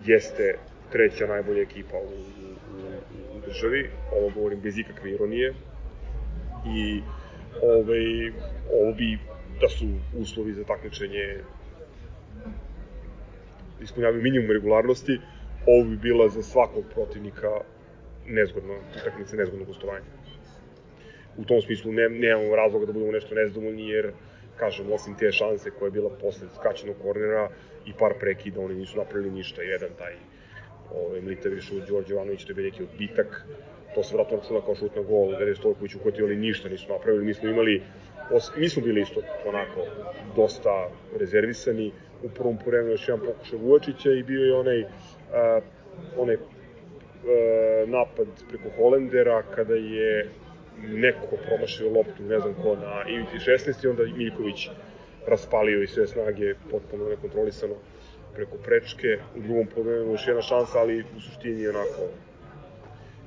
jeste 0.05 0.57
treća 0.91 1.27
najbolja 1.27 1.61
ekipa 1.61 1.97
u, 1.97 2.01
u, 2.01 3.37
u, 3.37 3.41
državi, 3.45 3.89
ovo 4.11 4.29
govorim 4.29 4.59
bez 4.59 4.77
ikakve 4.77 5.11
ironije, 5.11 5.53
i 6.65 7.01
ovaj, 7.61 8.31
ovo 8.73 8.93
bi 8.93 9.19
da 9.61 9.69
su 9.69 9.85
uslovi 10.17 10.53
za 10.53 10.63
takmičenje 10.63 11.43
ispunjavaju 13.81 14.21
minimum 14.21 14.51
regularnosti, 14.51 15.19
ovo 15.67 15.83
bi 15.83 15.97
bila 15.97 16.29
za 16.29 16.41
svakog 16.41 16.83
protivnika 16.93 17.61
nezgodno, 18.27 18.73
utakmica 19.01 19.35
nezgodno 19.35 19.65
gostovanje. 19.65 20.05
U 21.37 21.45
tom 21.45 21.61
smislu 21.61 21.91
ne, 21.91 22.09
nemamo 22.09 22.55
razloga 22.55 22.85
da 22.85 22.93
budemo 22.93 23.11
nešto 23.11 23.35
nezdovoljni, 23.35 23.89
jer 23.89 24.11
kažem, 24.57 24.91
osim 24.91 25.15
te 25.17 25.31
šanse 25.31 25.71
koja 25.71 25.87
je 25.87 25.91
bila 25.91 26.09
posle 26.21 26.47
skačenog 26.55 26.95
kornera 27.01 27.49
i 27.85 27.93
par 27.99 28.13
prekida, 28.19 28.61
oni 28.61 28.75
nisu 28.75 28.97
napravili 28.97 29.31
ništa. 29.31 29.61
Jedan 29.61 29.89
taj 29.97 30.13
ovaj, 30.95 31.21
Mlitavi 31.21 31.61
šut, 31.61 31.87
Đorđe 31.87 32.13
Ivanović, 32.13 32.45
to 32.45 32.51
je 32.51 32.55
bio 32.55 32.65
neki 32.65 32.83
odbitak, 32.83 33.45
to 33.95 34.03
se 34.03 34.15
vratno 34.15 34.37
računa 34.37 34.61
kao 34.61 34.75
šut 34.75 34.95
na 34.95 35.01
gol, 35.01 35.35
gde 35.35 35.45
je 35.45 35.55
Stojković 35.55 35.95
uhvatio, 35.95 36.25
ali 36.25 36.35
ništa 36.35 36.69
nisu 36.69 36.91
napravili. 36.91 37.25
Mi 37.25 37.33
smo 37.33 37.49
imali, 37.49 37.81
os, 38.31 38.51
mi 38.57 38.69
smo 38.69 38.83
bili 38.83 39.01
isto 39.01 39.21
onako 39.45 39.85
dosta 40.35 40.89
rezervisani, 41.19 41.91
u 42.23 42.29
prvom 42.29 42.57
poremenu 42.57 42.91
još 42.91 43.07
jedan 43.07 43.25
pokušaj 43.25 43.59
Vujačića 43.59 44.11
i 44.11 44.23
bio 44.23 44.45
je 44.45 44.55
onaj, 44.55 44.81
uh, 44.81 44.87
onaj 46.17 46.35
uh, 46.35 46.41
napad 47.89 48.27
preko 48.49 48.69
Holendera 48.77 49.43
kada 49.55 49.73
je 49.75 50.29
neko 50.83 51.37
promašio 51.47 51.91
loptu, 51.91 52.23
ne 52.23 52.39
znam 52.39 52.53
ko, 52.53 52.75
na 52.75 53.09
ivici 53.09 53.49
16 53.51 53.85
i 53.85 53.87
onda 53.87 54.03
Miljković 54.03 54.69
raspalio 55.27 55.83
i 55.83 55.87
sve 55.87 56.07
snage 56.07 56.53
potpuno 56.71 57.09
nekontrolisano 57.09 57.73
preko 58.35 58.57
prečke. 58.57 59.07
U 59.35 59.41
drugom 59.41 59.67
polovremenu 59.67 60.11
još 60.11 60.27
jedna 60.27 60.41
šansa, 60.41 60.79
ali 60.79 61.03
u 61.17 61.21
suštini 61.21 61.67
onako 61.67 62.01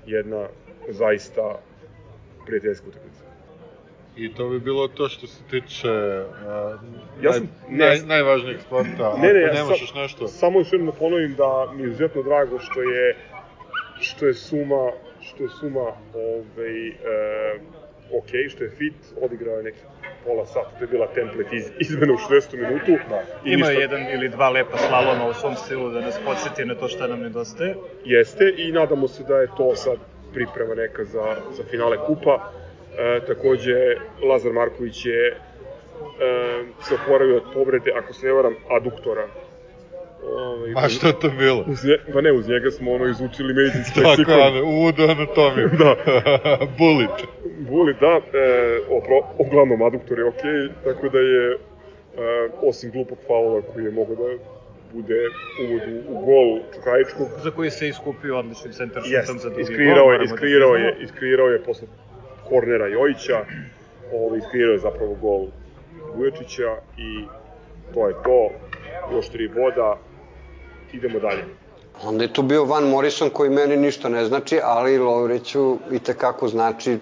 jedna 0.06 0.46
zaista 0.88 1.58
prijateljska 2.46 2.86
utakmica. 2.88 3.24
I 4.16 4.34
to 4.34 4.48
bi 4.48 4.60
bilo 4.60 4.88
to 4.88 5.08
što 5.08 5.26
se 5.26 5.42
tiče 5.50 5.88
uh, 5.88 6.80
Ja 7.22 7.30
naj, 7.30 7.32
sam- 7.32 7.48
naj, 7.68 7.98
ne. 7.98 8.06
najvažnijeg 8.06 8.60
sporta. 8.60 9.16
Ne, 9.18 9.32
ne, 9.32 9.44
Ako 9.44 9.54
nemaš 9.54 9.80
još 9.80 9.94
nešto. 9.94 10.28
Samo 10.28 10.58
još 10.60 10.72
jednom 10.72 10.90
da 10.90 10.98
ponovim 10.98 11.34
da 11.34 11.72
mi 11.76 11.82
je 11.82 11.86
izuzetno 11.88 12.22
drago 12.22 12.58
što 12.58 12.82
je 12.82 13.16
što 14.00 14.26
je 14.26 14.34
suma 14.34 14.90
što 15.20 15.42
je 15.42 15.48
suma 15.60 15.80
ovaj, 16.14 16.88
e, 16.88 16.92
ok, 18.18 18.28
što 18.50 18.64
je 18.64 18.70
fit, 18.70 18.94
odigrao 19.22 19.56
je 19.56 19.62
neki 19.62 19.78
pola 20.24 20.46
sata, 20.46 20.70
to 20.78 20.84
je 20.84 20.88
bila 20.88 21.06
template 21.06 21.56
iz, 21.56 21.70
izmena 21.80 22.12
u 22.12 22.16
60. 22.16 22.56
minutu. 22.56 22.92
Da. 23.08 23.22
I 23.44 23.52
Ima 23.52 23.56
ništa- 23.56 23.72
je 23.72 23.80
jedan 23.80 24.02
ili 24.12 24.28
dva 24.28 24.48
lepa 24.50 24.78
slaloma 24.78 25.26
u 25.26 25.34
svom 25.34 25.54
stilu 25.56 25.90
da 25.90 26.00
nas 26.00 26.18
podsjeti 26.24 26.64
na 26.64 26.74
to 26.74 26.88
šta 26.88 27.06
nam 27.06 27.20
nedostaje. 27.20 27.74
Jeste 28.04 28.54
i 28.56 28.72
nadamo 28.72 29.08
se 29.08 29.22
da 29.22 29.36
je 29.36 29.48
to 29.56 29.76
sad 29.76 29.96
priprema 30.34 30.74
neka 30.74 31.04
za, 31.04 31.24
za 31.50 31.62
finale 31.64 31.96
kupa. 32.06 32.50
E, 32.98 33.20
takođe, 33.26 33.74
Lazar 34.22 34.52
Marković 34.52 35.06
je 35.06 35.26
e, 35.26 35.36
se 36.82 36.94
oporavio 36.94 37.36
od 37.36 37.42
povrede, 37.54 37.92
ako 37.94 38.12
se 38.12 38.26
ne 38.26 38.32
varam, 38.32 38.54
aduktora. 38.70 39.26
Ovaj, 40.32 40.72
A 40.76 40.88
što 40.88 41.06
je 41.06 41.18
to 41.20 41.30
bilo? 41.38 41.64
Uz 41.66 41.84
nje, 41.84 41.96
pa 42.12 42.20
ne, 42.20 42.32
uz 42.32 42.48
njega 42.48 42.70
smo 42.70 42.92
ono 42.92 43.06
izučili 43.06 43.54
medicinski 43.54 43.94
Tako, 43.94 44.08
leksikon. 44.08 44.40
Ane, 44.40 44.62
uvod 44.62 44.98
u 44.98 45.02
anatomiju. 45.02 45.68
Da. 45.78 45.96
Bullet. 46.78 47.18
Buli, 47.58 47.94
da, 48.00 48.20
e, 48.38 48.80
opro, 48.90 49.16
uglavnom 49.38 49.82
aduktor 49.82 50.18
je 50.18 50.24
okej, 50.24 50.68
tako 50.84 51.08
da 51.08 51.18
je, 51.18 51.50
e, 51.52 51.56
osim 52.62 52.90
glupog 52.90 53.18
faula 53.26 53.62
koji 53.62 53.84
je 53.84 53.90
mogao 53.90 54.16
da 54.16 54.44
bude 54.92 55.20
uvod 55.62 55.82
u, 55.88 56.18
u 56.18 56.24
gol 56.26 56.60
Čukajičkog, 56.74 57.28
Za 57.42 57.50
koji 57.50 57.70
se 57.70 57.88
iskupio 57.88 58.38
odličnim 58.38 58.72
centar 58.72 59.02
šutom 59.02 59.38
za 59.38 59.48
drugi 59.48 59.62
iskreirao 59.62 60.04
gol, 60.04 60.12
je, 60.12 60.18
moramo 60.18 60.72
da 60.72 60.78
je, 60.78 60.96
iskreirao 61.00 61.48
je 61.48 61.62
posle 61.62 61.88
kornera 62.48 62.86
Jojića, 62.86 63.44
ovaj, 64.12 64.38
iskreirao 64.38 64.72
je 64.72 64.78
zapravo 64.78 65.14
gol 65.14 65.46
Vujačića 66.16 66.70
i 66.98 67.24
to 67.94 68.08
je 68.08 68.14
to, 68.24 68.50
još 69.12 69.28
tri 69.28 69.48
boda, 69.48 69.98
idemo 70.94 71.18
dalje. 71.18 71.44
Onda 72.02 72.24
je 72.24 72.32
tu 72.32 72.42
bio 72.42 72.64
Van 72.64 72.84
Morrison 72.88 73.30
koji 73.30 73.50
meni 73.50 73.76
ništa 73.76 74.08
ne 74.08 74.24
znači, 74.24 74.60
ali 74.62 74.98
Lovriću 74.98 75.78
i 75.92 75.98
tekako 75.98 76.48
znači. 76.48 76.98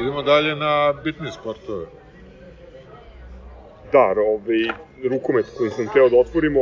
Idemo 0.00 0.22
dalje 0.22 0.56
na 0.56 0.92
bitni 1.04 1.32
sportove. 1.32 1.86
Da, 3.92 4.14
ovaj, 4.18 4.62
rukomet 5.10 5.46
koji 5.58 5.70
sam 5.70 5.88
teo 5.92 6.08
da 6.08 6.16
otvorimo, 6.16 6.60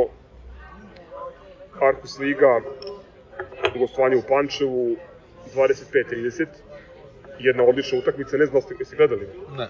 Arkus 1.81 2.19
Liga, 2.19 2.61
gostovanje 3.79 4.17
u 4.17 4.23
Pančevu, 4.29 4.97
25-30, 5.55 6.47
jedna 7.38 7.64
odlična 7.64 7.99
utakmica, 7.99 8.37
ne 8.37 8.47
znam 8.47 8.62
da 8.79 8.85
ste, 8.85 8.97
gledali? 8.97 9.29
Ne. 9.57 9.69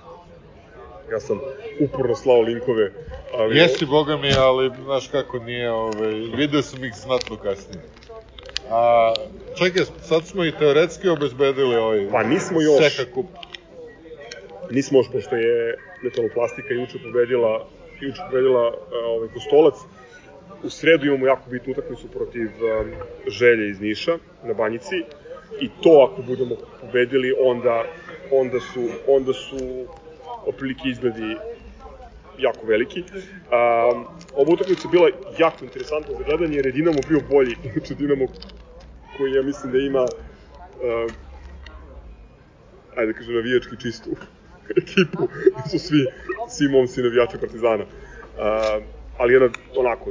Ja 1.13 1.21
sam 1.21 1.41
uporno 1.81 2.15
slao 2.15 2.41
linkove, 2.41 2.93
ali... 3.33 3.59
Jesi, 3.59 3.87
boga 3.87 4.17
mi, 4.17 4.33
ali 4.39 4.71
znaš 4.85 5.09
kako 5.09 5.39
nije, 5.39 5.71
ovaj, 5.71 6.15
video 6.37 6.63
sam 6.63 6.85
ih 6.85 6.93
znatno 6.95 7.37
kasnije. 7.37 7.83
A, 8.71 9.15
čekaj, 9.59 9.83
sad 10.03 10.27
smo 10.27 10.45
i 10.45 10.53
teoretski 10.59 11.09
obezbedili 11.09 11.77
ovaj 11.77 12.09
Pa 12.13 12.23
nismo 12.23 12.61
još. 12.61 12.79
Seha 12.79 13.11
kup. 13.15 13.27
Nismo 14.71 14.99
još, 14.99 15.07
pošto 15.13 15.37
je 15.37 15.77
metaloplastika 16.03 16.75
juče 16.75 16.99
pobedila, 17.05 17.67
juče 18.01 18.21
pobedila 18.31 18.75
ovaj 19.07 19.29
Kostolac. 19.29 19.75
U 20.63 20.71
sredu 20.71 21.07
imamo 21.07 21.27
jako 21.27 21.51
bitnu 21.51 21.73
utakmicu 21.73 22.09
protiv 22.09 22.49
um, 22.49 22.93
Želje 23.27 23.71
iz 23.71 23.81
Niša 23.81 24.19
na 24.45 24.55
Banjici 24.55 24.97
i 25.61 25.69
to 25.83 26.09
ako 26.11 26.23
budemo 26.23 26.57
pobedili 26.81 27.35
onda 27.41 27.85
onda 28.31 28.61
su 28.61 28.89
onda 29.07 29.33
su 29.33 29.87
otprilike 30.47 30.89
izgledi 30.89 31.37
jako 32.39 32.67
veliki. 32.67 33.01
Um, 33.01 34.05
ova 34.35 34.53
utakmica 34.53 34.89
je 34.89 34.91
bila 34.91 35.09
jako 35.39 35.65
interesantna 35.65 36.15
za 36.19 36.25
gledanje 36.25 36.57
jer 36.57 36.67
je 36.67 36.73
Dinamo 36.73 36.99
bio 37.09 37.21
bolji. 37.31 37.57
Inače 37.75 37.95
Dinamo 37.95 38.27
koji 39.17 39.33
ja 39.33 39.43
mislim 39.43 39.73
da 39.73 39.79
ima 39.79 40.03
um, 40.03 41.11
ajde 42.97 43.13
da 43.13 43.19
kažem 43.19 43.35
navijački 43.35 43.77
čistu 43.83 44.11
ekipu, 44.83 45.29
su 45.71 45.79
svi, 45.79 46.07
svi 46.49 46.69
momci 46.69 47.03
navijači 47.03 47.39
Partizana. 47.39 47.85
Uh, 47.85 48.85
ali 49.19 49.33
jedna 49.33 49.49
onako 49.77 50.11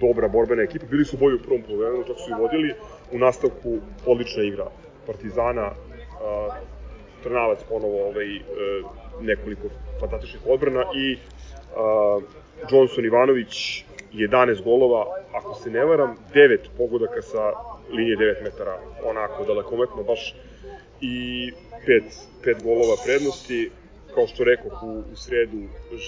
dobra 0.00 0.28
borbena 0.28 0.62
ekipa, 0.62 0.86
bili 0.86 1.04
su 1.04 1.16
bolji 1.16 1.36
u 1.36 1.42
prvom 1.42 1.62
polovremenu, 1.62 2.04
čak 2.06 2.16
su 2.16 2.30
i 2.30 2.40
vodili, 2.40 2.74
u 3.12 3.18
nastavku 3.18 3.78
odlična 4.06 4.42
igra 4.42 4.66
Partizana, 5.06 5.66
uh, 5.66 6.54
Trnavac 7.22 7.58
ponovo 7.68 8.08
ovaj, 8.08 8.36
uh, 8.36 8.42
nekoliko 9.20 9.68
fantastičnih 10.00 10.42
odbrana 10.46 10.84
i 10.94 11.16
uh, 11.16 12.22
Johnson 12.70 13.04
Ivanović 13.04 13.84
11 14.12 14.64
golova, 14.64 15.06
ako 15.34 15.54
se 15.54 15.70
ne 15.70 15.84
varam, 15.84 16.16
9 16.34 16.58
pogodaka 16.78 17.22
sa 17.22 17.52
linije 17.90 18.16
9 18.16 18.42
metara, 18.42 18.78
onako 19.04 19.44
dalekometno 19.44 20.02
baš 20.02 20.34
i 21.00 21.50
pet, 21.86 22.04
pet 22.44 22.62
golova 22.62 22.96
prednosti, 23.04 23.70
kao 24.14 24.26
što 24.26 24.44
rekao 24.44 24.70
u, 24.82 24.98
u 25.12 25.16
sredu 25.16 25.58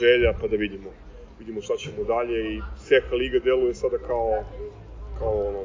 želja, 0.00 0.32
pa 0.40 0.46
da 0.48 0.56
vidimo 0.56 0.90
vidimo 1.40 1.62
šta 1.62 1.76
ćemo 1.76 2.04
dalje 2.04 2.54
i 2.54 2.60
Seha 2.76 3.14
Liga 3.14 3.38
deluje 3.38 3.74
sada 3.74 3.98
kao 3.98 4.44
kao 5.18 5.48
ono 5.48 5.62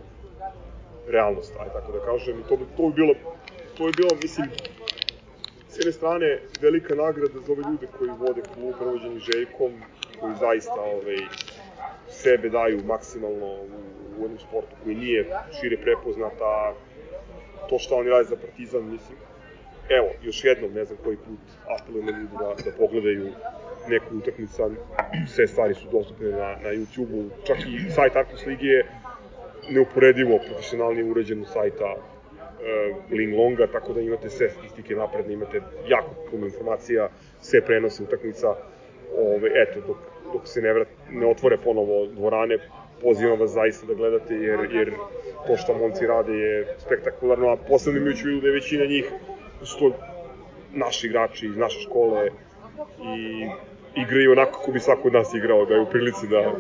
realnost, 1.07 1.53
aj 1.59 1.69
tako 1.73 1.91
da 1.91 1.99
kažem, 2.05 2.39
i 2.39 2.43
to 2.49 2.57
bi, 2.57 2.65
to 2.77 2.87
bi 2.87 2.93
bilo 2.95 3.13
to 3.77 3.85
bi 3.85 3.91
bilo, 3.97 4.09
mislim, 4.21 4.47
s 5.75 5.77
jedne 5.77 5.91
strane 5.91 6.39
velika 6.61 6.95
nagrada 6.95 7.39
za 7.45 7.51
ove 7.51 7.63
ljude 7.71 7.87
koji 7.97 8.09
vode 8.09 8.41
klub 8.53 8.73
prevođeni 8.79 9.19
Željkom, 9.19 9.71
koji 10.19 10.33
zaista 10.39 10.81
ovaj, 10.81 11.17
sebe 12.09 12.49
daju 12.49 12.79
maksimalno 12.85 13.45
u, 13.45 13.67
u 14.17 14.21
jednom 14.21 14.39
sportu 14.39 14.75
koji 14.83 14.95
nije 14.95 15.25
šire 15.59 15.77
prepoznat, 15.77 16.33
a 16.41 16.73
to 17.69 17.79
što 17.79 17.95
oni 17.95 18.09
rade 18.09 18.23
za 18.23 18.35
Partizan, 18.35 18.83
mislim, 18.83 19.17
evo, 19.89 20.07
još 20.23 20.43
jednom, 20.43 20.73
ne 20.73 20.85
znam 20.85 20.97
koji 21.03 21.17
put, 21.17 21.43
apelujem 21.79 22.05
na 22.05 22.17
ljudi 22.17 22.33
da, 22.39 22.63
da 22.65 22.77
pogledaju 22.77 23.31
neku 23.87 24.17
utakmica, 24.17 24.69
sve 25.35 25.47
stvari 25.47 25.73
su 25.73 25.87
dostupne 25.91 26.29
na, 26.29 26.55
na 26.63 26.69
YouTube-u, 26.69 27.29
čak 27.47 27.57
i 27.67 27.91
sajt 27.91 28.15
Arkus 28.15 28.45
Ligi 28.45 28.67
je 28.67 28.85
neuporedivo 29.69 30.39
profesionalnije 30.47 31.05
uređen 31.11 31.41
od 31.41 31.47
sajta 31.47 31.95
Linglonga, 33.11 33.67
tako 33.67 33.93
da 33.93 34.01
imate 34.01 34.29
sve 34.29 34.49
statistike 34.49 34.95
napredne, 34.95 35.33
imate 35.33 35.61
jako 35.87 36.09
puno 36.31 36.45
informacija, 36.45 37.09
sve 37.41 37.61
prenose 37.61 38.03
utakmica, 38.03 38.55
ove, 39.17 39.51
eto, 39.53 39.79
dok, 39.87 39.97
dok 40.33 40.47
se 40.47 40.61
ne, 40.61 40.73
vrat, 40.73 40.87
ne 41.11 41.27
otvore 41.27 41.57
ponovo 41.57 42.05
dvorane, 42.05 42.57
pozivam 43.01 43.39
vas 43.39 43.51
zaista 43.51 43.87
da 43.87 43.93
gledate, 43.93 44.33
jer, 44.33 44.59
jer 44.71 44.91
to 45.47 45.57
što 45.57 45.73
momci 45.73 46.07
rade 46.07 46.33
je 46.33 46.75
spektakularno, 46.77 47.49
a 47.49 47.57
posebno 47.57 47.99
imajući 47.99 48.27
vidu 48.27 48.41
da 48.41 48.47
je 48.47 48.53
većina 48.53 48.85
njih 48.85 49.11
su 49.63 49.79
to 49.79 49.91
naši 50.73 51.07
igrači 51.07 51.45
iz 51.45 51.57
naše 51.57 51.79
škole 51.79 52.29
i 53.17 53.47
igraju 54.01 54.31
onako 54.31 54.59
kako 54.59 54.71
bi 54.71 54.79
svako 54.79 55.07
od 55.07 55.13
nas 55.13 55.33
igrao, 55.33 55.65
da 55.65 55.73
je 55.73 55.81
u 55.81 55.89
prilici 55.89 56.27
da 56.27 56.53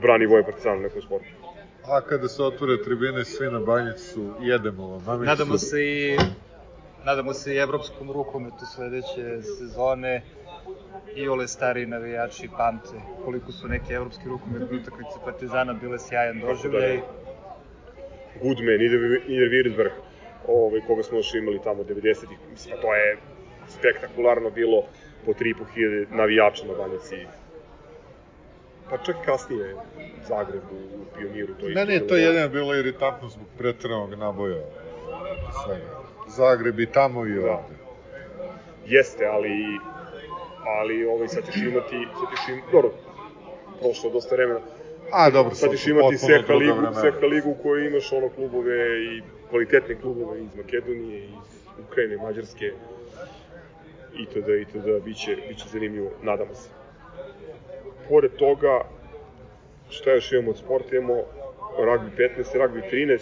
brani 0.00 0.26
Voje 0.26 0.44
Partizan 0.44 0.78
u 0.78 0.82
nekom 0.82 1.02
sportu. 1.02 1.35
A 1.88 2.00
kada 2.00 2.28
se 2.28 2.42
otvore 2.42 2.82
tribine, 2.82 3.24
svi 3.24 3.50
na 3.50 3.60
banjicu, 3.60 4.34
jedemo 4.40 4.88
vam. 4.88 5.02
mamicu. 5.06 5.24
Nadamo 5.26 5.58
se 5.58 5.84
i 5.84 6.18
nadamo 7.04 7.32
se 7.32 7.54
i 7.54 7.58
evropskom 7.58 8.12
rukometu 8.12 8.66
sledeće 8.74 9.42
sezone 9.58 10.22
i 11.14 11.28
ole 11.28 11.48
stari 11.48 11.86
navijači 11.86 12.48
pamte 12.56 13.00
koliko 13.24 13.52
su 13.52 13.68
neke 13.68 13.94
evropske 13.94 14.28
rukometne 14.28 14.78
utakmice 14.78 15.18
Partizana 15.24 15.72
bile 15.72 15.98
sjajan 15.98 16.40
doživljaj. 16.40 17.00
Goodman, 18.42 18.78
Nieder 19.28 19.50
Wiersberg, 19.52 19.92
ovaj, 20.48 20.80
koga 20.86 21.02
smo 21.02 21.18
još 21.18 21.34
imali 21.34 21.60
tamo 21.64 21.82
90-ih, 21.82 22.38
mislim, 22.50 22.74
pa 22.74 22.80
to 22.82 22.94
je 22.94 23.18
spektakularno 23.68 24.50
bilo 24.50 24.82
po 25.26 25.32
3.500 25.32 26.06
navijača 26.10 26.66
na 26.66 26.74
Banjici. 26.74 27.16
Pa 28.90 28.98
čak 28.98 29.16
kasnije 29.24 29.76
Zagreb 30.28 30.62
u, 30.72 31.02
u 31.02 31.04
Pioniru. 31.18 31.54
To 31.54 31.66
Meni 31.74 31.92
je 31.94 32.06
to 32.06 32.16
jedino 32.16 32.48
bilo 32.48 32.74
iritantno 32.74 33.28
zbog 33.28 33.46
pretrednog 33.58 34.14
naboja. 34.14 34.62
Svega. 35.64 36.02
Zagreb 36.28 36.80
i 36.80 36.86
tamo 36.86 37.26
i 37.26 37.34
Da. 37.34 37.40
ovde. 37.40 37.74
Jeste, 38.86 39.26
ali 39.26 39.50
ali 40.66 41.04
ovaj 41.04 41.28
sad 41.28 41.44
ćeš 41.46 41.56
imati, 41.56 42.08
sad 42.14 42.28
ćeš 42.30 42.72
dobro, 42.72 42.92
prošlo 43.80 44.10
dosta 44.10 44.34
vremena, 44.34 44.60
A, 45.12 45.30
dobro, 45.30 45.54
sad 45.54 45.70
ćeš 45.70 45.86
imati 45.86 46.18
Seha 46.18 46.42
druga 46.46 46.64
ligu. 46.64 46.94
Seha 47.00 47.26
ligu 47.26 47.50
u 47.50 47.62
kojoj 47.62 47.86
imaš 47.86 48.12
ono 48.12 48.28
klubove 48.28 49.04
i 49.04 49.22
kvalitetne 49.50 49.94
klubove 50.00 50.42
iz 50.42 50.56
Makedonije, 50.56 51.24
iz 51.24 51.30
Ukrajine, 51.88 52.16
Mađarske, 52.16 52.72
itd. 54.18 54.48
itd. 54.48 55.04
Biće, 55.04 55.36
biće 55.48 55.64
zanimljivo, 55.72 56.10
nadamo 56.22 56.54
se. 56.54 56.68
Pored 58.08 58.30
toga, 58.38 58.80
šta 59.90 60.10
još 60.10 60.32
imamo 60.32 60.50
od 60.50 60.58
sporta? 60.58 60.96
Imamo 60.96 61.22
rugby 61.78 62.10
15, 62.38 62.58
rugby 62.58 62.82
13, 62.92 63.20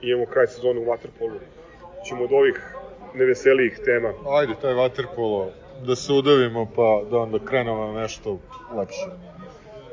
imamo 0.00 0.26
kraj 0.26 0.46
sezone 0.46 0.80
u 0.80 0.84
Waterpolu. 0.84 1.38
Ćemo 2.08 2.24
od 2.24 2.32
ovih 2.32 2.74
neveselijih 3.14 3.80
tema 3.84 4.12
Ajde, 4.28 4.52
taj 4.62 4.74
vaterpolo, 4.74 5.50
da 5.86 5.96
se 5.96 6.12
udavimo 6.12 6.68
pa 6.76 7.02
da 7.10 7.18
onda 7.18 7.38
krenemo 7.44 7.86
na 7.86 8.00
nešto 8.00 8.38
lepše. 8.76 9.06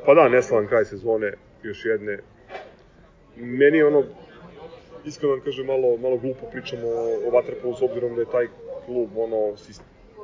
Pa 0.06 0.14
da, 0.14 0.28
neslavan 0.28 0.66
kraj 0.66 0.84
sezone, 0.84 1.32
još 1.62 1.84
jedne. 1.84 2.18
Meni 3.36 3.78
je 3.78 3.86
ono, 3.86 4.02
iskreno 5.04 5.34
vam 5.34 5.44
kažem, 5.44 5.66
malo, 5.66 5.96
malo 5.96 6.16
glupo 6.16 6.46
pričamo 6.52 6.88
o, 6.88 7.28
o 7.28 7.30
Waterpolu 7.30 7.78
s 7.78 7.82
obzirom 7.82 8.14
da 8.14 8.20
je 8.20 8.30
taj 8.32 8.46
klub 8.86 9.08
ono 9.16 9.56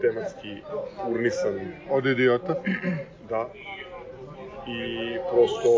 sistematski 0.00 0.56
urnisan, 1.10 1.72
Od 1.90 2.06
idiota. 2.06 2.54
da. 3.28 3.48
I 4.66 5.16
prosto 5.32 5.68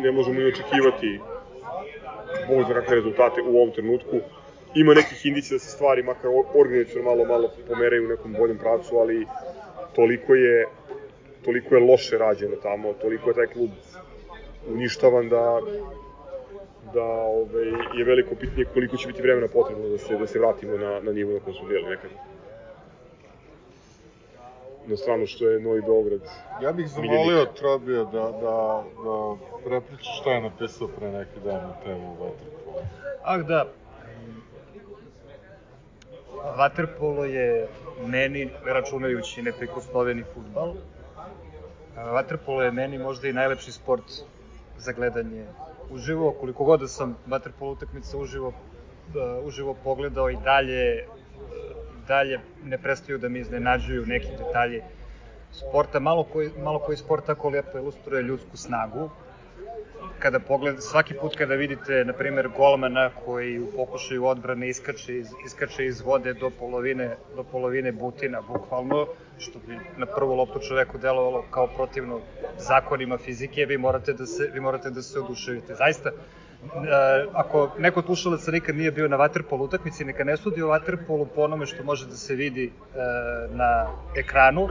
ne 0.00 0.12
možemo 0.12 0.40
i 0.40 0.46
očekivati 0.46 1.20
Bog 2.48 2.64
zna 2.64 2.74
kakve 2.74 2.94
rezultate 2.96 3.42
u 3.42 3.56
ovom 3.56 3.70
trenutku. 3.70 4.16
Ima 4.74 4.94
nekih 4.94 5.26
indicija 5.26 5.54
da 5.54 5.58
se 5.58 5.70
stvari 5.70 6.02
makar 6.02 6.30
organizacijno 6.54 7.10
malo 7.10 7.24
malo 7.24 7.50
pomeraju 7.68 8.04
u 8.04 8.08
nekom 8.08 8.32
boljem 8.38 8.58
pravcu, 8.58 8.96
ali 8.96 9.26
toliko 9.94 10.34
je 10.34 10.66
toliko 11.44 11.74
je 11.74 11.80
loše 11.80 12.18
rađeno 12.18 12.56
tamo, 12.56 12.92
toliko 12.92 13.30
je 13.30 13.34
taj 13.34 13.46
klub 13.46 13.70
uništavan 14.68 15.28
da 15.28 15.60
da 16.94 17.04
ovaj, 17.04 17.68
je 17.98 18.04
veliko 18.04 18.34
pitanje 18.34 18.64
koliko 18.74 18.96
će 18.96 19.06
biti 19.06 19.22
vremena 19.22 19.48
potrebno 19.48 19.88
da 19.88 19.98
se 19.98 20.16
da 20.16 20.26
se 20.26 20.38
vratimo 20.38 20.76
na, 20.76 21.00
na 21.00 21.12
nivo 21.12 21.32
na 21.32 21.40
kojem 21.40 21.56
smo 21.56 21.68
bili 21.68 21.82
nekad. 21.82 22.10
Na 24.86 24.96
stranu 24.96 25.26
što 25.26 25.48
je 25.48 25.60
Novi 25.60 25.80
Beograd. 25.80 26.20
Ja 26.62 26.72
bih 26.72 26.88
zamolio 26.88 27.44
Trobija 27.44 28.04
da, 28.04 28.20
da, 28.20 28.84
da 29.04 29.36
prepriča 29.64 30.10
šta 30.20 30.30
je 30.30 30.40
napisao 30.40 30.88
pre 30.88 31.12
neki 31.12 31.40
dan 31.44 31.54
na 31.54 31.74
temu 31.84 32.16
vaterpola. 32.20 32.82
Ah 33.24 33.42
da, 33.42 33.66
Waterpolo 36.42 37.22
je 37.24 37.68
meni, 38.06 38.50
računajući 38.64 39.42
neprikosnoveni 39.42 40.24
futbal, 40.34 40.74
Waterpolo 41.96 42.60
je 42.62 42.70
meni 42.70 42.98
možda 42.98 43.28
i 43.28 43.32
najlepši 43.32 43.72
sport 43.72 44.04
za 44.78 44.92
gledanje 44.92 45.46
uživo, 45.90 46.32
koliko 46.40 46.64
god 46.64 46.80
da 46.80 46.88
sam 46.88 47.16
Waterpolo 47.28 47.72
utakmice 47.72 48.16
uživo, 48.16 48.48
uh, 48.48 49.46
uživo 49.46 49.76
pogledao 49.84 50.30
i 50.30 50.36
dalje, 50.44 51.06
dalje 52.08 52.40
ne 52.64 52.78
prestaju 52.78 53.18
da 53.18 53.28
me 53.28 53.38
iznenađuju 53.38 54.06
neki 54.06 54.28
detalji 54.38 54.82
sporta, 55.52 56.00
malo 56.00 56.24
koji, 56.24 56.50
malo 56.58 56.78
koji 56.78 56.96
sport 56.96 57.26
tako 57.26 57.48
lepo 57.48 57.78
ilustruje 57.78 58.22
ljudsku 58.22 58.56
snagu, 58.56 59.10
kada 60.18 60.38
pogled, 60.40 60.76
svaki 60.80 61.14
put 61.14 61.36
kada 61.36 61.54
vidite, 61.54 62.04
na 62.04 62.12
primjer, 62.12 62.48
golmana 62.56 63.10
koji 63.24 63.60
u 63.60 63.66
pokušaju 63.76 64.26
odbrane 64.26 64.68
iskače 64.68 65.18
iz, 65.18 65.28
iskače 65.46 65.86
iz 65.86 66.00
vode 66.00 66.34
do 66.34 66.50
polovine, 66.50 67.16
do 67.36 67.42
polovine 67.42 67.92
butina, 67.92 68.40
bukvalno, 68.40 69.06
što 69.38 69.58
bi 69.66 69.78
na 69.96 70.06
prvu 70.06 70.34
loptu 70.34 70.58
čoveku 70.68 70.98
delovalo 70.98 71.44
kao 71.50 71.66
protivno 71.66 72.20
zakonima 72.58 73.18
fizike, 73.18 73.64
vi 73.64 73.78
morate 73.78 74.12
da 74.12 74.26
se, 74.26 74.50
vi 74.54 74.60
morate 74.60 74.90
da 74.90 75.02
se 75.02 75.20
oduševite. 75.20 75.74
Zaista, 75.74 76.10
ako 77.32 77.70
neko 77.78 78.02
slušalaca 78.02 78.50
nikad 78.50 78.76
nije 78.76 78.90
bio 78.90 79.08
na 79.08 79.16
vaterpolu 79.16 79.64
utakmici, 79.64 80.04
neka 80.04 80.24
ne 80.24 80.36
sudi 80.36 80.62
o 80.62 80.68
vaterpolu 80.68 81.26
po 81.26 81.42
onome 81.42 81.66
što 81.66 81.84
može 81.84 82.06
da 82.06 82.16
se 82.16 82.34
vidi 82.34 82.64
e, 82.64 82.98
na 83.54 83.86
ekranu, 84.16 84.68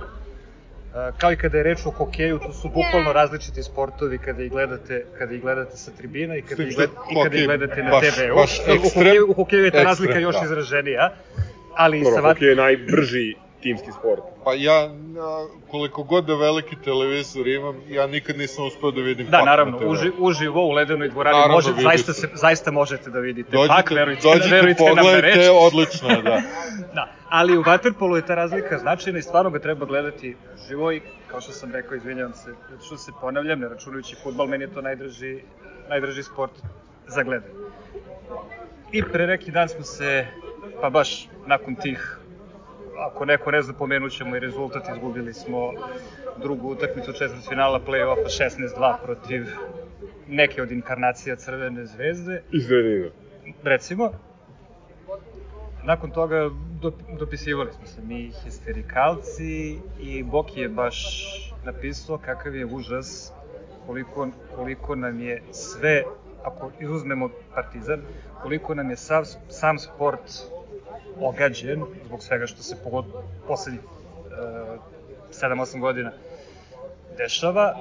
Uh, 0.91 1.17
kao 1.17 1.32
i 1.32 1.36
kada 1.36 1.58
je 1.58 1.63
reč 1.63 1.86
o 1.86 1.89
hokeju, 1.89 2.39
to 2.39 2.54
su 2.54 2.69
bukvalno 2.69 3.13
različiti 3.13 3.63
sportovi 3.63 4.17
kada 4.17 4.43
ih 4.43 4.51
gledate, 4.51 5.06
kada 5.17 5.34
ih 5.34 5.41
gledate 5.41 5.77
sa 5.77 5.91
tribina 5.91 6.36
i 6.36 6.41
kada, 6.41 6.63
ih, 6.63 6.75
gled, 6.75 6.89
i 7.12 7.23
kada 7.23 7.38
ih 7.38 7.45
gledate 7.45 7.84
na 7.84 7.99
TV-u. 7.99 8.36
u, 8.36 8.89
hokeju, 8.89 9.30
u 9.30 9.34
hokeju 9.34 9.65
je 9.65 9.71
ta 9.71 9.84
razlika 9.84 10.19
još 10.19 10.36
da. 10.36 10.45
izraženija, 10.45 11.13
ali 11.75 11.99
i 11.99 12.04
sa 12.04 12.10
Dobro, 12.10 12.23
vat... 12.23 12.41
je 12.41 12.56
najbrži 12.56 13.36
timski 13.62 13.91
sport. 13.91 14.21
Pa 14.43 14.54
ja, 14.54 14.89
koliko 15.71 16.04
god 16.04 16.26
da 16.26 16.36
veliki 16.36 16.76
televizor 16.84 17.47
imam, 17.47 17.82
ja 17.89 18.08
nikad 18.08 18.38
nisam 18.38 18.65
uspeo 18.65 18.91
da 18.91 19.02
vidim 19.02 19.28
Da, 19.28 19.43
naravno, 19.45 19.80
na 19.80 19.88
uži, 19.88 20.12
uživo 20.19 20.65
u 20.65 20.71
ledenoj 20.71 21.10
dvorani 21.10 21.36
Naravno, 21.36 21.56
možete, 21.56 21.71
vidi 21.74 21.84
zaista, 21.84 22.13
se. 22.13 22.30
zaista 22.34 22.71
možete 22.71 23.10
da 23.10 23.19
vidite. 23.19 23.52
Dođite, 23.52 23.74
Pak, 23.76 23.91
verujte, 23.91 24.21
dođite, 24.24 24.56
verujte 24.56 24.84
nam 24.84 24.95
na 24.95 25.02
reč. 25.02 25.12
pogledajte, 25.12 25.52
odlično 25.52 26.10
je, 26.10 26.21
da. 26.21 26.41
Da, 26.95 27.08
ali 27.30 27.58
u 27.58 27.63
Waterpolu 27.63 28.15
je 28.15 28.26
ta 28.26 28.36
razlika 28.36 28.78
značajna 28.78 29.19
i 29.19 29.21
stvarno 29.21 29.50
ga 29.52 29.60
treba 29.60 29.86
gledati 29.86 30.36
živo 30.67 30.91
i, 30.91 31.02
kao 31.28 31.41
što 31.41 31.52
sam 31.52 31.71
rekao, 31.71 31.95
izvinjavam 31.95 32.34
se, 32.34 32.54
zato 32.69 32.86
što 32.86 32.97
se 32.97 33.12
ponavljam, 33.21 33.60
ne 33.60 33.69
računajući 33.69 34.15
futbal, 34.24 34.47
meni 34.47 34.63
je 34.63 34.74
to 34.74 34.82
najdraži, 34.82 35.39
najdraži 35.89 36.24
sport 36.24 36.52
za 37.08 37.24
gledanje. 37.24 37.54
I 38.91 39.04
pre 39.04 39.28
neki 39.28 39.52
dan 39.52 39.69
smo 39.69 39.84
se, 39.84 40.28
pa 40.82 40.89
baš 40.89 41.30
nakon 41.45 41.76
tih, 41.76 42.19
ako 43.02 43.26
neko 43.26 43.52
ne 43.52 43.62
zna, 43.62 43.74
pomenut 43.74 44.12
ćemo 44.12 44.36
i 44.36 44.40
rezultat, 44.40 44.90
izgubili 44.90 45.34
smo 45.34 45.72
drugu 46.38 46.68
utakmicu 46.68 47.14
četvrtfinala 47.14 47.80
play-offa 47.88 48.50
16-2 48.78 48.96
protiv 49.04 49.48
neke 50.28 50.62
od 50.62 50.72
inkarnacija 50.72 51.36
Crvene 51.36 51.86
zvezde 51.86 52.44
Izvedino. 52.52 53.10
recimo, 53.64 54.12
nakon 55.84 56.12
toga 56.12 56.50
dop, 56.82 56.94
dopisivali 57.20 57.72
smo 57.74 57.86
se 57.86 58.02
mi 58.02 58.32
histerikalci 58.44 59.80
i 60.00 60.24
Boki 60.24 60.60
je 60.60 60.70
baš 60.70 60.98
napisao 61.66 62.18
kakav 62.18 62.56
je 62.56 62.66
užas 62.66 63.32
koliko, 63.86 64.28
koliko 64.56 64.96
nam 64.96 65.20
je 65.20 65.42
sve, 65.52 66.04
ako 66.44 66.72
izuzmemo 66.80 67.30
Partizan, 67.56 68.02
koliko 68.42 68.76
nam 68.76 68.90
je 68.90 68.98
sav, 68.98 69.26
sam 69.50 69.80
sport 69.80 70.22
ogađen 71.19 71.84
zbog 72.06 72.24
svega 72.24 72.47
što 72.47 72.63
se 72.63 72.76
pogod, 72.84 73.06
poslednjih 73.47 73.82
e, 73.82 74.78
7-8 75.32 75.80
godina 75.80 76.12
dešava, 77.17 77.76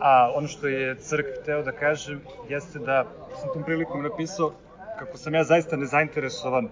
A 0.00 0.32
ono 0.34 0.48
što 0.48 0.66
je 0.66 0.94
Crk 0.94 1.26
hteo 1.42 1.62
da 1.62 1.72
kažem 1.72 2.20
jeste 2.48 2.78
da 2.78 3.04
sam 3.40 3.52
tom 3.52 3.62
prilikom 3.62 4.02
napisao 4.02 4.52
kako 4.98 5.16
sam 5.18 5.34
ja 5.34 5.44
zaista 5.44 5.76
nezainteresovan 5.76 6.68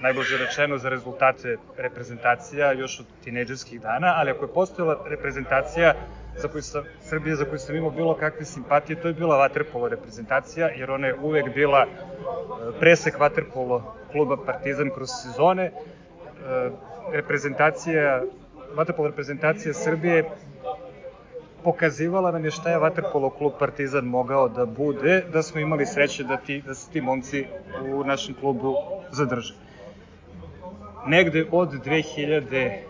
najbolje 0.00 0.38
rečeno 0.38 0.78
za 0.78 0.88
rezultate 0.88 1.56
reprezentacija 1.76 2.72
još 2.72 3.00
od 3.00 3.06
tinejdžerskih 3.24 3.80
dana, 3.80 4.14
ali 4.16 4.30
ako 4.30 4.44
je 4.44 4.52
postojala 4.52 5.04
reprezentacija 5.08 5.94
za 6.36 6.48
koju 6.48 6.62
sam, 6.62 6.84
Srbije 7.00 7.36
za 7.36 7.44
koju 7.44 7.58
sam 7.58 7.76
imao 7.76 7.90
bilo 7.90 8.16
kakve 8.16 8.44
simpatije, 8.44 9.00
to 9.00 9.08
je 9.08 9.14
bila 9.14 9.36
Vaterpolo 9.36 9.88
reprezentacija, 9.88 10.68
jer 10.68 10.90
ona 10.90 11.06
je 11.06 11.14
uvek 11.14 11.54
bila 11.54 11.82
e, 11.82 11.86
presek 12.80 13.18
Vaterpolo 13.18 13.94
kluba 14.12 14.36
Partizan 14.46 14.90
kroz 14.94 15.08
sezone. 15.22 15.64
E, 15.64 15.72
Reprezentacija, 17.12 18.22
Vaterpolo 18.74 19.08
reprezentacija 19.08 19.74
Srbije 19.74 20.24
pokazivala 21.64 22.30
nam 22.32 22.44
je 22.44 22.50
šta 22.50 22.70
je 22.70 22.78
Vaterpolo 22.78 23.30
klub 23.30 23.52
Partizan 23.58 24.04
mogao 24.04 24.48
da 24.48 24.66
bude, 24.66 25.24
da 25.32 25.42
smo 25.42 25.60
imali 25.60 25.86
sreće 25.86 26.24
da, 26.24 26.36
ti, 26.36 26.62
da 26.66 26.74
se 26.74 26.90
ti 26.90 27.00
momci 27.00 27.46
u 27.94 28.04
našem 28.04 28.34
klubu 28.40 28.74
zadrže. 29.10 29.54
Negde 31.06 31.46
od 31.50 31.68
2012. 31.84 32.82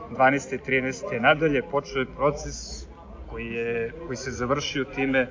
13. 0.67 1.21
nadalje 1.21 1.63
počeo 1.71 2.01
je 2.01 2.07
proces 2.17 2.87
koji, 3.31 3.47
je, 3.47 3.93
koji 4.07 4.17
se 4.17 4.31
završio 4.31 4.85
time 4.85 5.31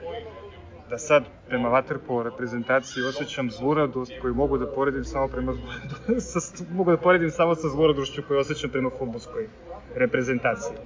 da 0.92 0.98
sad 0.98 1.24
prema 1.48 1.70
Waterpolo 1.70 2.24
reprezentaciji 2.24 3.04
osjećam 3.04 3.52
zluradost 3.52 4.12
koju 4.22 4.34
mogu 4.36 4.58
da 4.58 4.68
poredim 4.68 5.04
samo 5.06 5.28
prema 5.28 5.54
sa, 6.20 6.64
mogu 6.72 6.92
da 6.92 6.98
poredim 6.98 7.32
samo 7.32 7.56
sa 7.56 7.68
zluradošću 7.68 8.22
koju 8.28 8.40
osjećam 8.40 8.70
prema 8.70 8.90
futbolskoj 9.00 9.48
reprezentaciji. 9.96 10.78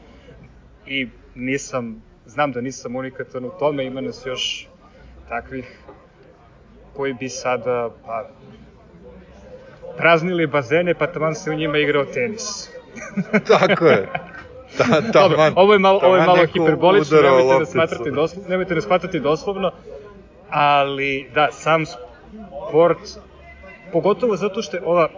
I 0.88 1.08
nisam 1.36 2.02
znam 2.26 2.52
da 2.52 2.62
nisam 2.62 2.96
unikatan 2.96 3.46
u 3.46 3.52
tome, 3.60 3.86
ima 3.86 4.02
nas 4.02 4.26
još 4.26 4.68
takvih 5.30 5.80
koji 6.94 7.14
bi 7.14 7.30
sada 7.30 7.90
pa, 8.06 8.30
praznili 9.98 10.48
bazene, 10.48 10.94
pa 10.94 11.08
taman 11.08 11.36
se 11.36 11.52
u 11.52 11.54
njima 11.54 11.78
igrao 11.78 12.06
tenis. 12.06 12.70
Tako 13.60 13.86
je. 13.86 14.10
Ta, 14.78 14.84
ta, 14.84 15.02
Dobro, 15.12 15.38
man, 15.38 15.54
ovo 15.56 15.74
je 15.74 15.80
malo, 15.80 16.00
ovo 16.04 16.16
je 16.16 16.26
malo 16.26 16.46
hiperbolično, 16.46 17.22
nemojte 17.22 17.48
da 17.48 17.54
lopticu. 17.54 17.72
smatrate 17.72 18.12
doslovno, 18.12 18.50
nemojte 18.50 18.76
da 18.76 18.82
shvatate 18.82 19.20
doslovno, 19.20 19.72
ali 20.50 21.30
da, 21.34 21.48
sam 21.52 21.86
sport, 21.86 22.98
pogotovo 23.92 24.36
zato 24.36 24.62
što 24.62 24.78
je 24.78 24.84
ova 24.86 25.10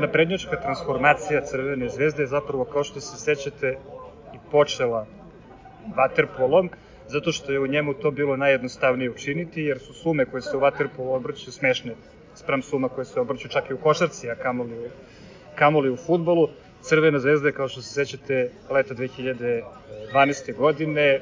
naprednjačka 0.00 0.60
transformacija 0.60 1.40
Crvene 1.40 1.88
zvezde 1.88 2.22
je 2.22 2.26
zapravo, 2.26 2.64
kao 2.64 2.84
što 2.84 3.00
se 3.00 3.16
sećate, 3.16 3.78
i 4.34 4.38
počela 4.50 5.06
vaterpolom, 5.96 6.70
zato 7.08 7.32
što 7.32 7.52
je 7.52 7.60
u 7.60 7.66
njemu 7.66 7.94
to 7.94 8.10
bilo 8.10 8.36
najjednostavnije 8.36 9.10
učiniti, 9.10 9.62
jer 9.62 9.78
su 9.78 9.92
sume 9.92 10.24
koje 10.24 10.42
se 10.42 10.56
u 10.56 10.60
vaterpolu 10.60 11.14
obrću 11.14 11.52
smešne 11.52 11.94
sprem 12.34 12.62
suma 12.62 12.88
koje 12.88 13.04
se 13.04 13.20
obrću 13.20 13.48
čak 13.48 13.70
i 13.70 13.74
u 13.74 13.78
košarci, 13.78 14.30
a 14.30 14.34
kamoli 14.34 14.78
u, 14.78 14.88
kamoli 15.54 15.90
u 15.90 15.96
futbolu. 15.96 16.48
Crvena 16.82 17.18
zvezda 17.18 17.48
je, 17.48 17.52
kao 17.52 17.68
što 17.68 17.82
se 17.82 17.94
sećate, 17.94 18.50
leta 18.70 18.94
2012. 18.94 20.56
godine 20.56 21.20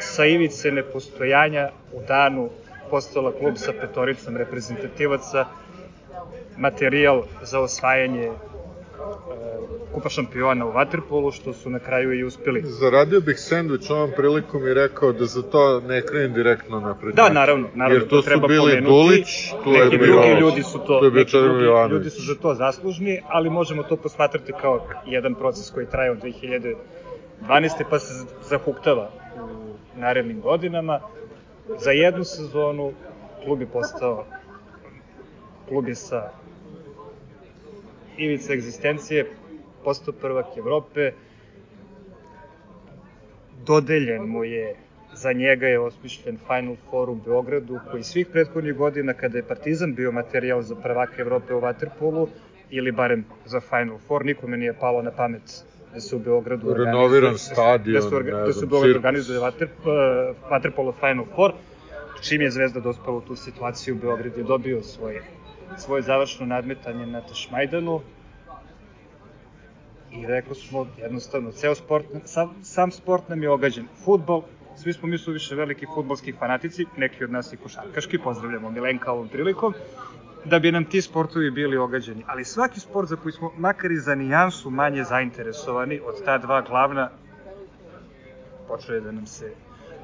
sa 0.00 0.24
ivice 0.26 0.70
nepostojanja 0.70 1.68
u 1.92 2.00
danu 2.08 2.50
postala 2.90 3.32
klub 3.32 3.54
sa 3.56 3.72
petoricom 3.72 4.36
reprezentativaca, 4.36 5.44
materijal 6.56 7.22
za 7.42 7.60
osvajanje 7.60 8.22
e, 8.22 8.30
kupa 9.94 10.08
šampiona 10.08 10.66
u 10.66 10.72
Waterpolu, 10.72 11.32
što 11.32 11.52
su 11.52 11.70
na 11.70 11.78
kraju 11.78 12.12
i 12.12 12.24
uspeli. 12.24 12.62
Zaradio 12.64 13.20
bih 13.20 13.36
sandvič 13.38 13.90
ovom 13.90 14.10
prilikom 14.16 14.66
i 14.66 14.74
rekao 14.74 15.12
da 15.12 15.24
za 15.26 15.42
to 15.42 15.80
ne 15.80 16.02
krenem 16.02 16.32
direktno 16.32 16.80
napred. 16.80 17.14
Da, 17.14 17.28
naravno, 17.28 17.68
naravno. 17.74 17.98
Jer 17.98 18.08
to 18.08 18.22
su 18.22 18.28
treba 18.28 18.46
bili 18.48 18.60
pomenuti. 18.60 18.86
Dulić, 18.86 19.50
tu 19.64 19.70
je 19.70 19.84
neki 19.84 19.98
bio- 19.98 20.12
drugi 20.12 20.40
ljudi 20.40 20.62
su 20.62 20.78
to, 20.78 21.00
bio 21.00 21.10
neki 21.10 21.32
drugi 21.32 21.64
Jovanović. 21.64 21.92
ljudi 21.92 22.10
su 22.10 22.22
za 22.22 22.34
to 22.34 22.54
zaslužni, 22.54 23.20
ali 23.28 23.50
možemo 23.50 23.82
to 23.82 23.96
posmatrati 23.96 24.52
kao 24.60 24.86
jedan 25.06 25.34
proces 25.34 25.70
koji 25.70 25.86
traje 25.86 26.10
od 26.10 26.18
2012. 26.18 26.76
pa 27.90 27.98
se 27.98 28.14
zahuktava 28.42 29.10
narednim 29.96 30.40
godinama. 30.40 31.00
Za 31.78 31.90
jednu 31.90 32.24
sezonu 32.24 32.92
klub 33.44 33.60
je 33.60 33.66
postao 33.66 34.24
klub 35.68 35.88
je 35.88 35.94
sa 35.94 36.30
ivice 38.16 38.52
egzistencije, 38.52 39.26
postao 39.84 40.14
prvak 40.14 40.56
Evrope, 40.56 41.12
dodeljen 43.66 44.22
mu 44.22 44.44
je, 44.44 44.76
za 45.14 45.32
njega 45.32 45.66
je 45.66 45.80
osmišljen 45.80 46.38
Final 46.46 46.76
Four 46.90 47.10
u 47.10 47.14
Beogradu, 47.14 47.80
koji 47.90 48.02
svih 48.02 48.26
prethodnih 48.26 48.74
godina, 48.74 49.14
kada 49.14 49.38
je 49.38 49.48
Partizan 49.48 49.94
bio 49.94 50.12
materijal 50.12 50.62
za 50.62 50.74
prvaka 50.74 51.22
Evrope 51.22 51.54
u 51.54 51.60
Waterpolu, 51.60 52.26
ili 52.70 52.92
barem 52.92 53.24
za 53.44 53.60
Final 53.60 53.98
Four, 53.98 54.24
nikome 54.24 54.56
nije 54.56 54.72
palo 54.72 55.02
na 55.02 55.10
pamet 55.10 55.64
da 55.94 56.00
se 56.00 56.16
u 56.16 56.18
Beogradu 56.18 56.74
Renoviran 56.74 57.38
stadion, 57.38 58.02
da 58.02 58.08
se, 58.08 58.16
orga, 58.16 58.30
da 58.30 58.52
se 58.52 58.64
u 58.64 58.68
Beogradu 58.68 58.96
organizuje 58.96 59.40
Water, 59.40 59.68
uh, 60.88 60.94
Final 61.00 61.24
Four, 61.34 61.52
čim 62.22 62.40
je 62.40 62.50
Zvezda 62.50 62.80
dospela 62.80 63.16
u 63.16 63.20
tu 63.20 63.36
situaciju, 63.36 63.94
Beograd 63.94 64.36
je 64.36 64.44
dobio 64.44 64.82
svoje, 64.82 65.22
svoje 65.78 66.02
završno 66.02 66.46
nadmetanje 66.46 67.06
na 67.06 67.20
Tašmajdanu, 67.20 68.00
i 70.12 70.26
rekao 70.26 70.54
smo 70.54 70.86
jednostavno, 70.98 71.52
ceo 71.52 71.74
sport, 71.74 72.06
sam, 72.24 72.54
sam 72.62 72.90
sport 72.90 73.28
nam 73.28 73.42
je 73.42 73.50
ogađen. 73.50 73.86
Futbol, 74.04 74.42
svi 74.76 74.92
smo 74.92 75.08
mi 75.08 75.18
su 75.18 75.32
više 75.32 75.54
veliki 75.54 75.86
futbolski 75.94 76.32
fanatici, 76.32 76.86
neki 76.96 77.24
od 77.24 77.30
nas 77.30 77.52
i 77.52 77.56
košarkaški, 77.56 78.18
pozdravljamo 78.18 78.70
Milenka 78.70 79.12
ovom 79.12 79.28
prilikom, 79.28 79.74
da 80.44 80.58
bi 80.58 80.72
nam 80.72 80.84
ti 80.84 81.02
sportovi 81.02 81.50
bili 81.50 81.76
ogađeni. 81.76 82.24
Ali 82.26 82.44
svaki 82.44 82.80
sport 82.80 83.08
za 83.08 83.16
koji 83.16 83.32
smo 83.32 83.52
makar 83.56 83.92
i 83.92 83.96
za 83.96 84.14
nijansu 84.14 84.70
manje 84.70 85.04
zainteresovani 85.04 86.00
od 86.06 86.24
ta 86.24 86.38
dva 86.38 86.60
glavna, 86.60 87.10
počeo 88.68 88.94
je 88.94 89.00
da 89.00 89.12
nam 89.12 89.26
se 89.26 89.52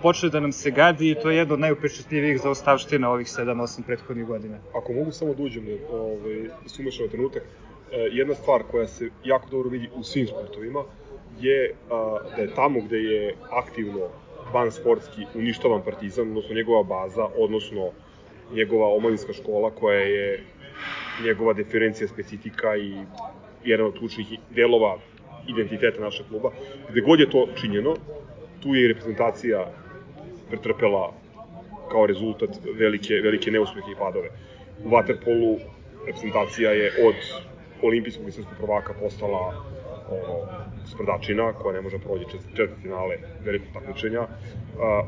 počeo 0.02 0.26
je 0.26 0.30
da 0.30 0.40
nam 0.40 0.52
se 0.52 0.70
gadi 0.70 1.10
i 1.10 1.14
to 1.14 1.30
je 1.30 1.36
jedno 1.36 1.54
od 1.54 1.60
najupečetljivijih 1.60 2.40
zaostavština 2.40 3.10
ovih 3.10 3.26
7-8 3.26 3.82
prethodnih 3.86 4.26
godina. 4.26 4.58
Ako 4.74 4.92
mogu 4.92 5.12
samo 5.12 5.34
da 5.34 5.42
uđem, 5.42 5.66
ovaj, 5.92 6.48
se 6.66 6.82
umešam 6.82 7.04
na 7.04 7.10
trenutak, 7.10 7.42
e, 7.42 7.96
jedna 8.12 8.34
stvar 8.34 8.62
koja 8.70 8.86
se 8.86 9.10
jako 9.24 9.50
dobro 9.50 9.70
vidi 9.70 9.90
u 9.94 10.02
svim 10.02 10.26
sportovima 10.26 10.84
je 11.40 11.74
da 12.36 12.42
je 12.42 12.54
tamo 12.54 12.80
gde 12.80 12.96
je 12.96 13.34
aktivno 13.50 14.00
van 14.52 14.72
sportski 14.72 15.26
uništavan 15.34 15.82
partizan, 15.84 16.28
odnosno 16.28 16.54
njegova 16.54 16.82
baza, 16.82 17.28
odnosno 17.38 17.90
njegova 18.54 18.88
omladinska 18.94 19.32
škola 19.32 19.70
koja 19.70 20.00
je 20.00 20.44
njegova 21.24 21.52
diferencija 21.52 22.08
specifika 22.08 22.76
i 22.76 22.94
jedan 23.64 23.86
od 23.86 23.98
ključnih 23.98 24.26
delova 24.50 24.98
identiteta 25.48 26.00
našeg 26.00 26.26
kluba. 26.28 26.50
Gde 26.90 27.00
god 27.00 27.20
je 27.20 27.30
to 27.30 27.48
činjeno, 27.60 27.96
tu 28.62 28.74
je 28.74 28.84
i 28.84 28.88
reprezentacija 28.88 29.66
pretrpela 30.48 31.12
kao 31.90 32.06
rezultat 32.06 32.50
velike, 32.78 33.14
velike 33.14 33.50
neuspehe 33.50 33.92
i 33.92 33.98
padove. 33.98 34.28
U 34.84 34.88
Waterpolu 34.88 35.58
reprezentacija 36.06 36.70
je 36.70 36.92
od 37.06 37.14
olimpijskog 37.82 38.28
i 38.28 38.32
svetskog 38.32 38.56
prvaka 38.56 38.94
postala 39.00 39.64
ono, 40.10 40.36
sprdačina 40.84 41.52
koja 41.52 41.74
ne 41.74 41.80
može 41.80 41.98
prođe 41.98 42.24
čet, 42.30 42.40
četvrt 42.56 42.82
finale 42.82 43.16
velikog 43.44 43.68
takmičenja. 43.74 44.26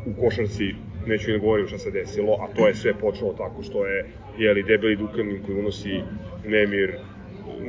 U 0.07 0.21
košarci 0.21 0.75
neću 1.07 1.31
ni 1.31 1.39
da 1.39 1.45
govorim 1.45 1.67
šta 1.67 1.79
se 1.79 1.91
desilo, 1.91 2.37
a 2.41 2.55
to 2.57 2.69
je 2.69 2.75
sve 2.75 2.95
počelo 2.95 3.33
tako 3.33 3.63
što 3.63 3.87
je 3.87 4.07
jeli, 4.39 4.63
debeli 4.63 4.97
Dukanin 4.97 5.43
koji 5.47 5.59
unosi 5.59 6.01
nemir, 6.47 6.99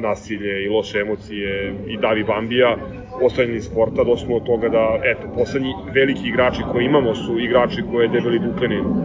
nasilje 0.01 0.65
i 0.65 0.69
loše 0.69 0.99
emocije 0.99 1.73
i 1.87 1.97
Davi 1.97 2.23
Bambija, 2.23 2.77
ostavljeni 3.21 3.61
sporta, 3.61 4.03
došli 4.03 4.25
smo 4.25 4.35
od 4.35 4.45
toga 4.45 4.69
da, 4.69 4.99
eto, 5.03 5.27
poslednji 5.35 5.73
veliki 5.93 6.27
igrači 6.27 6.61
koje 6.71 6.85
imamo 6.85 7.15
su 7.15 7.39
igrači 7.39 7.83
koje 7.91 8.03
je 8.03 8.09
debeli 8.09 8.39
Dukanin 8.39 8.85
uh, 8.85 8.97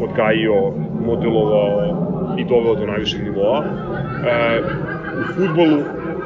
odgajio, 0.00 0.72
modelovao 1.06 2.36
i 2.38 2.44
doveo 2.44 2.74
do 2.74 2.86
najvišeg 2.86 3.22
nivoa. 3.22 3.58
Uh, 3.58 3.64
u 5.20 5.32
futbolu, 5.34 5.78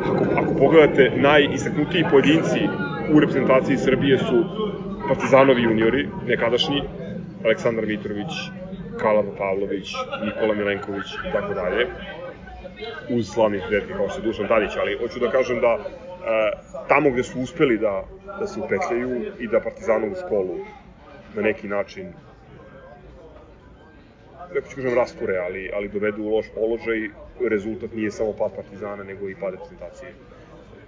ako, 0.04 0.24
ako 0.37 0.54
pogledate, 0.58 1.12
najistaknutiji 1.16 2.04
pojedinci 2.11 2.61
u 3.14 3.20
reprezentaciji 3.20 3.76
Srbije 3.76 4.18
su 4.18 4.44
Partizanovi 5.08 5.62
juniori, 5.62 6.08
nekadašnji, 6.26 6.82
Aleksandar 7.44 7.87
Mitrović, 7.87 8.32
Kalava 8.98 9.32
Pavlović, 9.38 9.94
Nikola 10.24 10.54
Milenković 10.54 11.14
i 11.28 11.32
tako 11.32 11.54
dalje 11.54 11.87
uz 13.11 13.28
slavni 13.28 13.56
izuzetke 13.56 13.92
kao 13.92 14.08
što 14.08 14.22
Dušan 14.22 14.48
Tadić, 14.48 14.76
ali 14.80 14.98
hoću 14.98 15.20
da 15.20 15.30
kažem 15.30 15.61
da 15.61 15.78
e, 15.78 15.80
tamo 16.88 17.11
gde 17.11 17.22
su 17.22 17.40
uspeli 17.40 17.78
da, 17.78 18.04
da 18.40 18.46
se 18.46 18.61
upetljaju 18.61 19.22
i 19.38 19.48
da 19.48 19.61
Partizanovu 19.61 20.14
školu 20.26 20.58
na 21.34 21.42
neki 21.42 21.68
način 21.68 22.12
neko 24.54 24.68
ću 24.68 24.76
kažem 24.76 24.94
rasture, 24.94 25.38
ali, 25.38 25.70
ali 25.74 25.88
dovedu 25.88 26.22
u 26.22 26.37
loš 26.37 26.46
položaj, 26.54 27.08
rezultat 27.42 27.90
nije 27.94 28.11
samo 28.11 28.33
pad 28.33 28.51
Partizana, 28.57 29.05
nego 29.05 29.29
i 29.29 29.35
pad 29.35 29.53
reprezentacije. 29.53 30.12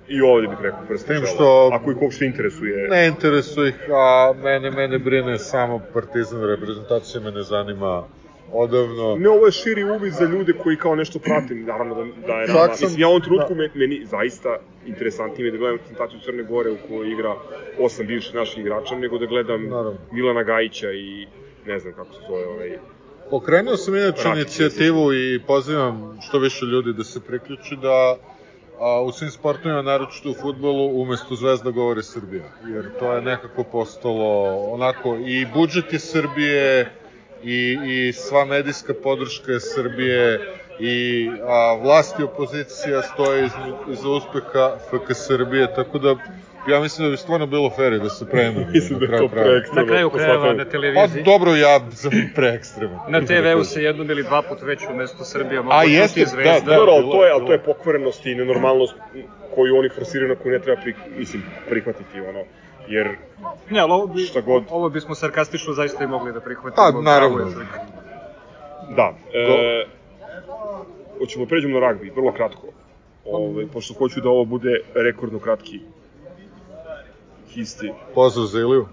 I 0.08 0.20
ovde 0.22 0.46
bih 0.48 0.58
rekao 0.62 0.80
prst 0.88 1.06
Tim 1.06 1.16
u 1.16 1.18
čelo. 1.18 1.26
što- 1.26 1.70
Ako 1.72 1.90
ih 1.90 2.02
uopšte 2.02 2.24
interesuje, 2.24 2.88
Ne 2.88 3.06
interesuje 3.08 3.68
ih, 3.68 3.74
a 3.90 4.32
mene, 4.34 4.70
mene 4.70 4.98
brine 4.98 5.38
samo 5.38 5.80
partizan 5.94 6.44
reprezentacija, 6.44 7.20
me 7.20 7.30
ne 7.30 7.42
zanima 7.42 8.04
odavno. 8.52 9.16
Ne, 9.16 9.28
ovo 9.28 9.46
je 9.46 9.52
širi 9.52 9.84
uvid 9.86 10.12
za 10.12 10.24
ljude 10.24 10.52
koji 10.54 10.76
kao 10.76 10.94
nešto 10.94 11.18
prate, 11.18 11.54
naravno 11.54 11.94
da, 11.94 12.04
da 12.26 12.32
je 12.32 12.46
nama. 12.48 12.60
sam- 12.60 12.70
Mislim, 12.70 13.00
ja 13.00 13.06
u 13.06 13.10
ovom 13.10 13.22
trenutku 13.22 13.54
da. 13.54 13.68
meni 13.74 14.02
zaista 14.06 14.56
interesantnije 14.86 15.46
je 15.46 15.50
da 15.50 15.58
gledam 15.58 15.76
reprezentaciju 15.76 16.20
Crne 16.20 16.42
Gore 16.42 16.70
u 16.70 16.78
kojoj 16.88 17.12
igra 17.12 17.34
osam 17.78 18.06
bivših 18.06 18.34
naših 18.34 18.58
igrača, 18.58 18.94
nego 18.96 19.18
da 19.18 19.26
gledam 19.26 19.62
Naravno. 19.64 19.98
Milana 20.12 20.42
Gajića 20.42 20.92
i 20.92 21.26
ne 21.66 21.78
znam 21.78 21.92
kako 21.94 22.12
se 22.12 22.20
zove 22.28 22.46
ovaj... 22.46 22.78
Pokrenuo 23.30 23.76
sam 23.76 23.96
inače 23.96 24.28
inicijativu 24.28 25.12
i 25.12 25.40
pozivam 25.46 26.18
što 26.22 26.38
više 26.38 26.64
ljudi 26.64 26.92
da 26.92 27.04
se 27.04 27.20
priključi 27.20 27.76
da 27.76 28.16
a, 28.80 29.00
u 29.00 29.12
svim 29.12 29.30
sportovima, 29.30 29.82
naročito 29.82 30.30
u 30.30 30.34
futbolu, 30.34 31.02
umesto 31.02 31.34
Zvezda 31.34 31.70
govori 31.70 32.02
Srbija. 32.02 32.44
Jer 32.74 32.98
to 32.98 33.12
je 33.12 33.22
nekako 33.22 33.64
postalo 33.64 34.56
onako 34.72 35.16
i 35.16 35.46
budžet 35.54 35.92
je 35.92 35.98
Srbije 35.98 36.92
i, 37.44 37.78
i 37.84 38.12
sva 38.12 38.44
medijska 38.44 38.94
podrška 39.02 39.52
je 39.52 39.60
Srbije 39.60 40.40
i 40.80 41.28
a, 41.42 41.78
vlast 41.82 42.18
i 42.18 42.22
opozicija 42.22 43.02
stoje 43.02 43.44
iz, 43.44 43.52
iza 43.92 44.08
uspeha 44.08 44.76
FK 44.90 45.14
Srbije, 45.14 45.74
tako 45.74 45.98
da 45.98 46.16
ja 46.68 46.80
mislim 46.80 47.06
da 47.06 47.10
bi 47.10 47.16
stvarno 47.16 47.46
bilo 47.46 47.70
fair 47.70 47.98
da 47.98 48.08
se 48.10 48.26
prema. 48.26 48.60
Mislim 48.72 48.98
da 48.98 49.04
je 49.04 49.18
to 49.18 49.28
preekstremno. 49.28 49.82
Na 49.82 49.86
kraju 49.86 50.10
krajeva 50.10 50.52
na 50.52 50.64
Pa 50.64 50.70
televiziji, 50.70 51.22
dobro, 51.22 51.54
ja 51.56 51.80
sam 51.92 52.10
preekstreman. 52.36 52.98
na 53.08 53.20
TV-u 53.20 53.64
se 53.64 53.82
jednom 53.82 54.10
ili 54.10 54.22
dva 54.22 54.42
put 54.42 54.58
već 54.62 54.80
umesto 54.90 55.24
Srbija 55.24 55.62
mogla 55.62 55.78
A 55.78 55.82
čuti 55.82 55.94
jeste, 55.94 56.24
zvezda. 56.26 56.60
da, 56.66 56.76
Dobro, 56.76 56.92
ali 56.92 57.02
bilo 57.02 57.12
to 57.12 57.24
je, 57.24 57.32
ali 57.32 57.46
to 57.46 57.52
je 57.52 57.58
pokvarenost 57.58 58.26
i 58.26 58.34
nenormalnost 58.34 58.94
koju 59.54 59.76
oni 59.76 59.88
forsiraju 59.88 60.28
na 60.28 60.34
koju 60.34 60.52
ne 60.52 60.58
treba 60.58 60.80
pri, 60.82 60.94
mislim, 61.18 61.42
prihvatiti, 61.68 62.20
ono, 62.20 62.40
jer 62.88 63.08
Ne, 63.70 63.80
ali 63.80 63.92
ovo, 63.92 64.06
bi, 64.06 64.20
Šta 64.20 64.40
god. 64.40 64.62
ovo 64.70 64.88
bismo 64.88 65.14
sarkastično 65.14 65.72
zaista 65.72 66.04
i 66.04 66.06
mogli 66.06 66.32
da 66.32 66.40
prihvatimo. 66.40 66.92
Pa, 66.92 67.00
naravno. 67.02 67.44
Da. 68.96 69.12
E, 69.34 69.84
hoćemo 71.18 71.44
da 71.44 71.48
pređemo 71.48 71.80
na 71.80 71.86
ragbi, 71.86 72.12
vrlo 72.16 72.32
kratko. 72.32 72.66
ovaj, 73.24 73.66
pošto 73.66 73.94
hoću 73.94 74.20
da 74.20 74.28
ovo 74.28 74.44
bude 74.44 74.80
rekordno 74.94 75.38
kratki 75.38 75.80
histi 77.50 77.92
Pozdrav 78.14 78.46
za 78.46 78.58
Iliju. 78.60 78.86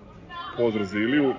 pozdrav 0.58 0.86
za 0.86 0.98
Iliju, 1.00 1.34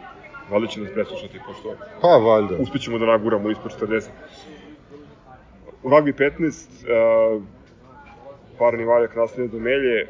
valjda 0.51 0.67
će 0.67 0.81
nas 0.81 0.91
preslušati, 0.95 1.41
pošto 1.47 1.75
Pa, 2.01 2.09
valjda. 2.09 2.57
uspećemo 2.59 2.99
da 2.99 3.07
naguramo 3.07 3.51
ispod 3.51 3.73
40. 3.81 4.09
U 5.83 5.89
rugby 5.89 6.13
15, 6.39 7.37
uh, 7.37 7.43
parni 8.59 8.85
valjak 8.85 9.17
nastavlja 9.17 9.51
do 9.51 9.59
Melje, 9.59 10.07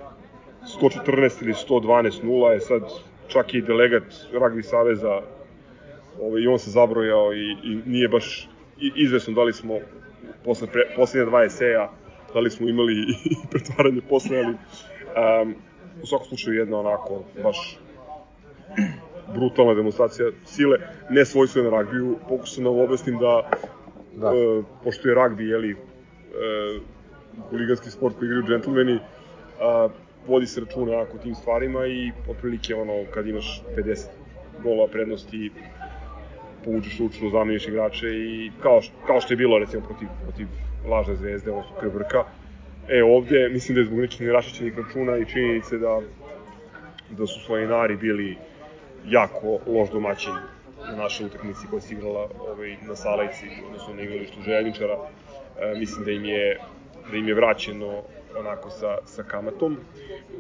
114 0.81 1.43
ili 1.43 1.53
112 1.53 2.25
nula 2.25 2.53
je 2.53 2.61
sad 2.61 2.83
čak 3.29 3.55
i 3.55 3.63
delegat 3.63 4.03
rugby 4.33 4.63
saveza 4.63 5.21
ovaj, 6.21 6.43
i 6.43 6.47
on 6.47 6.59
se 6.59 6.71
zabrojao 6.71 7.33
i, 7.33 7.57
i 7.65 7.79
nije 7.87 8.09
baš 8.09 8.49
izvesno 8.97 9.35
da 9.35 9.43
li 9.43 9.53
smo 9.53 9.75
posle 10.45 10.67
pre, 10.67 10.83
poslednje 10.97 11.27
dva 11.27 11.45
eseja 11.45 11.91
da 12.35 12.41
li 12.41 12.51
smo 12.51 12.69
imali 12.69 12.93
i 13.25 13.35
pretvaranje 13.51 14.01
posle, 14.09 14.39
ali 14.39 14.55
um, 15.43 15.55
u 16.03 16.07
svakom 16.07 16.27
slučaju 16.27 16.59
jedna 16.59 16.79
onako 16.79 17.23
baš 17.43 17.79
brutalna 19.35 19.75
demonstracija 19.75 20.31
sile, 20.45 20.79
ne 21.11 21.25
svojstvena 21.25 21.71
ragbiju, 21.71 22.17
pokušam 22.29 22.65
da 22.65 22.71
vam 22.71 22.81
objasnim 22.81 23.19
da, 23.19 23.51
Da. 24.17 24.29
e, 24.29 24.63
pošto 24.85 25.09
je 25.09 25.15
ragbi, 25.15 25.49
jeli, 25.49 25.71
e, 25.71 25.77
huliganski 27.51 27.91
sport 27.91 28.19
koji 28.19 28.27
igraju 28.27 28.47
džentlmeni, 28.47 28.99
a, 29.61 29.89
vodi 30.27 30.47
se 30.47 30.61
računa 30.61 30.99
o 30.99 31.19
tim 31.23 31.35
stvarima 31.35 31.87
i 31.87 32.13
otprilike 32.29 32.75
ono, 32.75 33.05
kad 33.15 33.27
imaš 33.27 33.63
50 33.77 34.07
gola 34.63 34.89
prednosti, 34.89 35.51
povučeš 36.65 36.99
ručno, 36.99 37.31
zameniš 37.31 37.69
igrače 37.69 38.07
i 38.09 38.51
kao, 38.63 38.81
kao 39.07 39.21
što 39.21 39.33
je 39.33 39.37
bilo 39.37 39.59
recimo 39.59 39.83
protiv, 39.87 40.09
protiv 40.23 40.47
lažne 40.89 41.17
zvezde, 41.17 41.51
odnosno 41.51 41.77
Krbrka, 41.81 42.25
E, 42.91 43.03
ovde, 43.03 43.49
mislim 43.49 43.75
da 43.75 43.81
je 43.81 43.85
zbog 43.85 43.99
nekih 43.99 44.21
nerašićenih 44.21 44.79
računa 44.79 45.17
i 45.17 45.27
činjenice 45.27 45.79
da, 45.79 46.01
da 47.11 47.27
su 47.27 47.41
svojinari 47.41 47.97
bili 47.97 48.37
jako 49.07 49.59
loš 49.67 49.91
domaćin 49.91 50.33
na 50.91 50.97
našoj 50.97 51.27
utakmici 51.27 51.67
koja 51.71 51.81
se 51.81 51.95
igrala 51.95 52.29
ovaj, 52.41 52.77
na 52.89 52.97
Salajci, 52.97 53.47
odnosno 53.67 53.95
na 53.95 54.03
igralištu 54.03 54.43
Željničara. 54.43 54.97
E, 55.61 55.79
mislim 55.79 56.05
da 56.05 56.11
im 56.11 56.25
je 56.25 56.61
da 57.11 57.17
im 57.17 57.29
je 57.29 57.35
vraćeno 57.35 58.03
onako 58.39 58.71
sa, 58.71 58.99
sa 59.05 59.23
kamatom. 59.23 59.77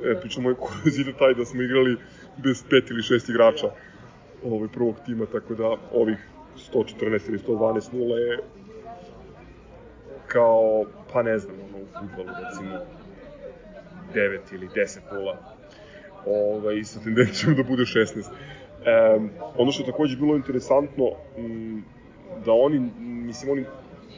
E, 0.05 0.21
pričamo 0.21 0.49
moj 0.49 0.55
kurz 0.55 0.99
ide 0.99 1.13
taj 1.19 1.35
da 1.35 1.45
smo 1.45 1.63
igrali 1.63 1.97
bez 2.37 2.65
pet 2.71 2.91
ili 2.91 3.03
šest 3.03 3.29
igrača 3.29 3.71
ovaj, 4.45 4.69
prvog 4.69 4.97
tima, 5.07 5.27
tako 5.27 5.55
da 5.55 5.77
ovih 5.93 6.19
114 6.73 7.29
ili 7.29 7.39
112 7.39 7.93
nula 7.93 8.19
je 8.19 8.39
kao, 10.29 10.85
pa 11.13 11.23
ne 11.23 11.39
znam, 11.39 11.57
ono, 11.61 11.79
u 11.85 11.87
futbolu 11.87 12.29
recimo 12.45 12.79
9 14.15 14.55
ili 14.55 14.69
10 14.69 14.99
nula 15.13 15.37
ovaj, 16.27 16.85
sa 16.85 17.01
tendencijom 17.01 17.55
da 17.55 17.63
bude 17.63 17.83
16. 17.83 18.19
E, 18.19 19.21
ono 19.57 19.73
što 19.73 19.83
je 19.83 19.87
takođe 19.87 20.17
bilo 20.17 20.37
interesantno, 20.37 21.11
m, 21.39 21.85
da 22.45 22.53
oni, 22.53 22.91
mislim, 22.99 23.53
oni 23.53 23.65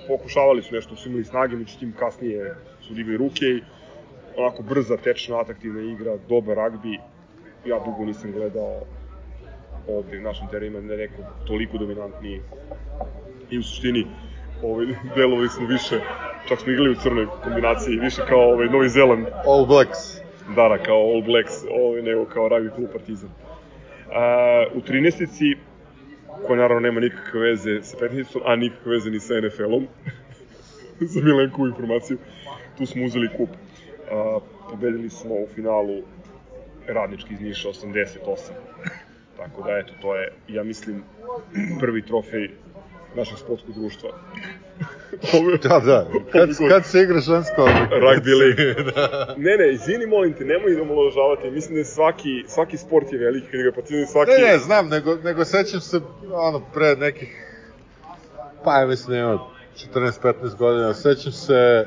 pokušavali 0.08 0.62
su 0.62 0.74
nešto, 0.74 0.96
su 0.96 1.08
imali 1.08 1.24
snage, 1.24 1.56
međutim 1.56 1.92
kasnije 1.98 2.54
su 2.80 2.94
digli 2.94 3.16
ruke 3.16 3.44
i 3.46 3.62
onako 4.36 4.62
brza, 4.62 4.96
tečna, 4.96 5.40
atraktivna 5.40 5.92
igra, 5.92 6.16
dobar 6.28 6.56
ragbi. 6.56 6.98
Ja 7.66 7.78
dugo 7.84 8.04
nisam 8.04 8.32
gledao 8.32 8.80
ovde 9.88 10.18
u 10.18 10.22
našim 10.22 10.48
terenima 10.48 10.80
neko 10.80 11.22
toliko 11.46 11.78
dominantniji 11.78 12.40
i 13.50 13.58
u 13.58 13.62
suštini 13.62 14.06
ovaj, 14.62 14.86
delovali 15.16 15.48
smo 15.48 15.66
više, 15.66 16.00
čak 16.48 16.60
smo 16.60 16.72
igrali 16.72 16.90
u 16.90 16.94
crnoj 17.02 17.26
kombinaciji, 17.44 17.96
više 17.96 18.22
kao 18.28 18.52
ovaj, 18.52 18.66
Novi 18.66 18.88
Zeland 18.88 19.26
All 19.46 19.66
Blacks. 19.66 19.98
Da, 20.56 20.68
da, 20.68 20.78
kao 20.78 20.96
All 20.96 21.22
Blacks, 21.22 21.54
ovaj, 21.70 22.02
nego 22.02 22.24
kao 22.24 22.48
rugby 22.48 22.74
klub 22.74 22.88
Partizan. 22.92 23.30
A, 24.12 24.64
u 24.74 24.80
13 24.80 25.56
koja 26.46 26.60
naravno 26.60 26.80
nema 26.80 27.00
nikakve 27.00 27.40
veze 27.40 27.82
sa 27.82 27.96
15 27.96 28.38
a 28.44 28.56
nikakve 28.56 28.92
veze 28.92 29.10
ni 29.10 29.20
sa 29.20 29.34
NFL-om, 29.40 29.86
za 31.12 31.20
Milenkovu 31.20 31.68
informaciju, 31.68 32.18
tu 32.78 32.86
smo 32.86 33.04
uzeli 33.04 33.28
kup. 33.36 33.48
A, 34.10 34.38
pobedili 34.70 35.10
smo 35.10 35.34
u 35.34 35.46
finalu 35.54 36.02
radnički 36.88 37.34
iz 37.34 37.40
Niša 37.40 37.68
88. 37.68 38.16
Tako 39.36 39.62
da, 39.62 39.78
eto, 39.78 39.92
to 40.02 40.16
je, 40.16 40.32
ja 40.48 40.62
mislim, 40.62 41.02
prvi 41.80 42.02
trofej 42.02 42.50
našeg 43.14 43.38
sportskog 43.38 43.74
društva. 43.74 44.10
Ove- 45.34 45.58
Da, 45.58 45.80
da. 45.80 46.06
Kad, 46.32 46.48
kad 46.68 46.86
se 46.86 47.02
igra 47.02 47.20
žensko 47.20 47.68
Rugby 47.90 48.34
league. 48.38 48.92
Ne, 49.36 49.56
ne, 49.56 49.72
izvini, 49.72 50.06
molim 50.06 50.32
te, 50.32 50.44
nemoj 50.44 50.74
da 50.74 50.82
omalovažavati. 50.82 51.50
Mislim 51.50 51.74
da 51.74 51.78
je 51.78 51.84
svaki, 51.84 52.44
svaki 52.48 52.76
sport 52.76 53.12
je 53.12 53.18
veliki, 53.18 53.46
kad 53.50 53.60
ga 53.62 53.72
partizan 53.72 54.06
svaki... 54.06 54.30
Ne, 54.30 54.38
ne, 54.38 54.58
znam, 54.58 54.88
nego, 54.88 55.14
nego 55.16 55.44
sećam 55.44 55.80
se, 55.80 56.00
ono, 56.32 56.62
pre 56.74 56.96
nekih, 56.96 57.46
pa 58.64 58.78
ja 58.78 58.86
mislim, 58.86 59.16
nema 59.16 59.38
14-15 59.94 60.56
godina, 60.56 60.94
sećam 60.94 61.32
se 61.32 61.86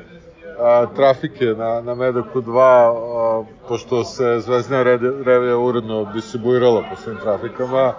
a, 0.58 0.86
trafike 0.86 1.44
na, 1.46 1.80
na 1.80 1.94
Medoku 1.94 2.40
2, 2.40 2.60
a, 2.60 3.44
pošto 3.68 4.04
se 4.04 4.40
Zvezdina 4.40 4.82
Rede- 4.82 5.24
revija 5.24 5.56
uredno 5.58 6.04
distribuirala 6.04 6.82
po 6.82 6.96
svim 6.96 7.16
trafikama, 7.16 7.92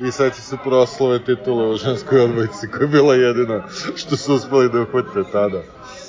i 0.00 0.10
sećam 0.10 0.42
se 0.42 0.56
proslove 0.58 1.18
titule 1.18 1.66
u 1.66 1.76
ženskoj 1.76 2.20
odbojci, 2.20 2.68
koja 2.68 2.80
je 2.80 2.88
bila 2.88 3.14
jedina 3.14 3.62
što 3.96 4.16
su 4.16 4.34
uspeli 4.34 4.68
da 4.68 4.80
uhvate 4.80 5.30
tada. 5.32 5.62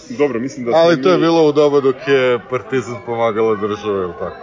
Dobro, 0.09 0.39
mislim 0.39 0.65
da 0.65 0.71
Ali 0.75 1.01
to 1.01 1.09
je 1.09 1.17
bilo 1.17 1.47
u 1.47 1.51
doba 1.51 1.79
dok 1.79 1.95
je 2.07 2.39
Partizan 2.49 2.95
pomagala 3.05 3.55
države, 3.55 4.03
ili 4.03 4.13
tako? 4.19 4.35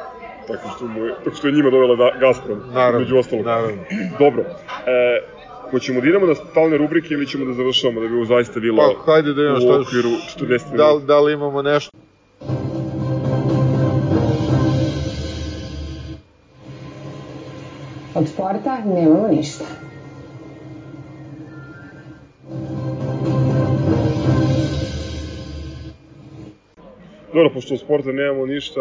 Tako 0.47 0.69
što, 0.77 0.87
mu 0.87 1.05
je, 1.05 1.15
tako 1.25 1.37
što 1.37 1.47
je 1.47 1.53
njima 1.53 1.71
dovela 1.71 1.97
da, 1.97 2.19
Gazprom, 2.19 2.59
Naravno, 2.73 2.99
među 2.99 3.17
ostalog. 3.17 3.45
naravno. 3.45 3.83
Dobro, 4.19 4.43
e, 4.87 5.38
hoćemo 5.71 6.01
da 6.01 6.09
idemo 6.09 6.27
na 6.27 6.35
stalne 6.35 6.77
rubrike 6.77 7.15
ili 7.15 7.27
ćemo 7.27 7.45
da 7.45 7.53
završavamo, 7.53 8.01
da 8.01 8.09
bi 8.09 8.15
ovo 8.15 8.25
zaista 8.25 8.61
bilo 8.61 8.77
Pa, 8.77 9.13
hajde 9.13 9.33
da 9.33 9.43
imamo 9.43 9.67
u 9.69 9.81
okviru 9.83 10.09
40 10.09 10.49
minuta. 10.49 10.77
Da, 10.77 10.93
li- 10.93 11.05
da 11.05 11.21
li 11.21 11.33
imamo 11.33 11.63
nešto? 11.63 11.91
Od 18.15 18.29
sporta 18.29 18.79
nemamo 18.87 19.29
ništa. 19.29 19.65
Dobro, 27.33 27.51
pošto 27.55 27.75
od 27.75 27.81
sporta 27.81 28.13
nemamo 28.13 28.47
ništa, 28.47 28.81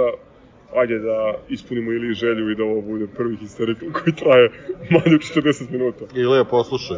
ajde 0.76 1.00
da 1.00 1.34
ispunimo 1.50 1.92
ili 1.92 2.14
želju 2.14 2.52
i 2.52 2.56
da 2.56 2.64
ovo 2.64 2.82
bude 2.82 3.08
prvi 3.08 3.36
histerikl 3.36 3.86
koji 3.94 4.16
traje 4.16 4.50
manje 4.92 5.16
od 5.16 5.44
40 5.44 5.72
minuta. 5.72 6.06
Ilija, 6.16 6.44
poslušaj. 6.44 6.98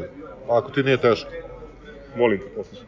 Ako 0.50 0.72
ti 0.72 0.84
nije 0.84 0.98
teško. 0.98 1.30
Molim 2.16 2.40
te, 2.40 2.46
poslušaj. 2.56 2.86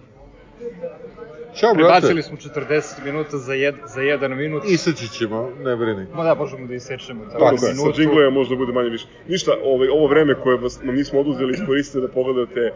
Ćao, 1.55 1.73
brate. 1.73 1.83
Prebacili 1.83 2.23
smo 2.23 2.37
40 2.37 3.05
minuta 3.05 3.37
za, 3.37 3.53
jed, 3.53 3.75
za 3.85 4.01
jedan 4.01 4.37
minut. 4.37 4.63
Iseći 4.65 5.07
ćemo, 5.07 5.51
ne 5.63 5.75
brini. 5.75 6.05
Ma 6.15 6.23
da, 6.23 6.35
možemo 6.35 6.67
da 6.67 6.73
isečemo. 6.73 7.25
Tako, 7.25 7.39
Tako 7.39 7.61
da, 7.61 7.67
je, 7.67 7.73
sa 7.73 7.81
minutu. 7.81 7.97
džingleva 7.97 8.29
možda 8.29 8.55
bude 8.55 8.73
manje 8.73 8.89
više. 8.89 9.05
Ništa, 9.27 9.51
ovaj, 9.63 9.87
ovo 9.87 10.07
vreme 10.07 10.35
koje 10.43 10.57
vas, 10.57 10.79
nam 10.83 10.95
nismo 10.95 11.19
oduzeli, 11.19 11.53
iskoristite 11.53 11.99
da 11.99 12.07
pogledate 12.07 12.73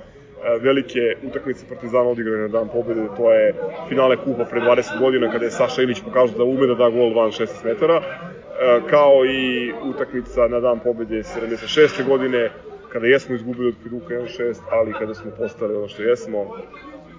velike 0.62 1.16
utakmice 1.28 1.66
Partizana 1.70 2.10
odigrane 2.10 2.41
na 2.41 2.48
dan 2.48 2.70
pobede, 2.70 3.08
to 3.18 3.34
je 3.34 3.54
finale 3.89 4.18
kupa 4.18 4.46
pre 4.46 4.62
20 4.62 5.00
godina 5.00 5.32
kada 5.32 5.46
je 5.46 5.52
Saša 5.52 5.82
Ilić 5.82 6.02
pokazao 6.04 6.38
da 6.38 6.43
ume 6.43 6.68
da 6.68 6.76
da 6.76 6.89
gol 6.89 7.14
van 7.14 7.32
16 7.32 7.66
metara, 7.66 7.96
a, 7.96 8.80
kao 8.89 9.26
i 9.26 9.74
utakmica 9.84 10.48
na 10.48 10.60
dan 10.60 10.80
pobede 10.80 11.24
76. 11.24 12.08
godine 12.08 12.52
kada 12.89 13.08
jesmo 13.08 13.36
izgubili 13.36 13.68
od 13.68 13.76
Piduka 13.84 14.14
1-6, 14.14 14.56
ali 14.72 14.93
kada 14.93 15.14
smo 15.14 15.32
postali 15.38 15.76
ono 15.76 15.88
što 15.88 16.04
jesmo 16.04 16.56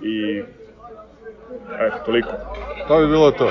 i 0.03 0.43
eto, 1.81 1.97
toliko. 2.05 2.31
To 2.89 3.01
bi 3.01 3.07
bilo 3.07 3.31
to. 3.31 3.51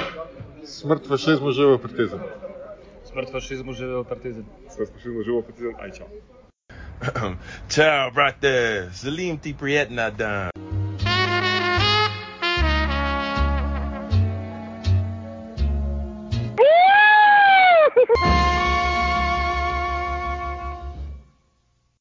Smrt 0.64 1.08
fašizmu, 1.08 1.52
živo 1.52 1.78
partizam. 1.78 2.20
Smrt 3.04 3.32
fašizmu 3.32 3.74
živeo 3.74 4.04
partizan. 4.04 4.46
Smo 4.70 4.86
šli 5.02 5.24
živo 5.24 5.42
Partizan, 5.42 5.74
aj 5.80 5.92
čao. 5.92 6.08
Ciao, 7.70 8.12
brate. 8.12 8.90
Salim 8.94 9.38
ti 9.38 9.54
prijetna 9.54 10.10
dan. 10.10 10.65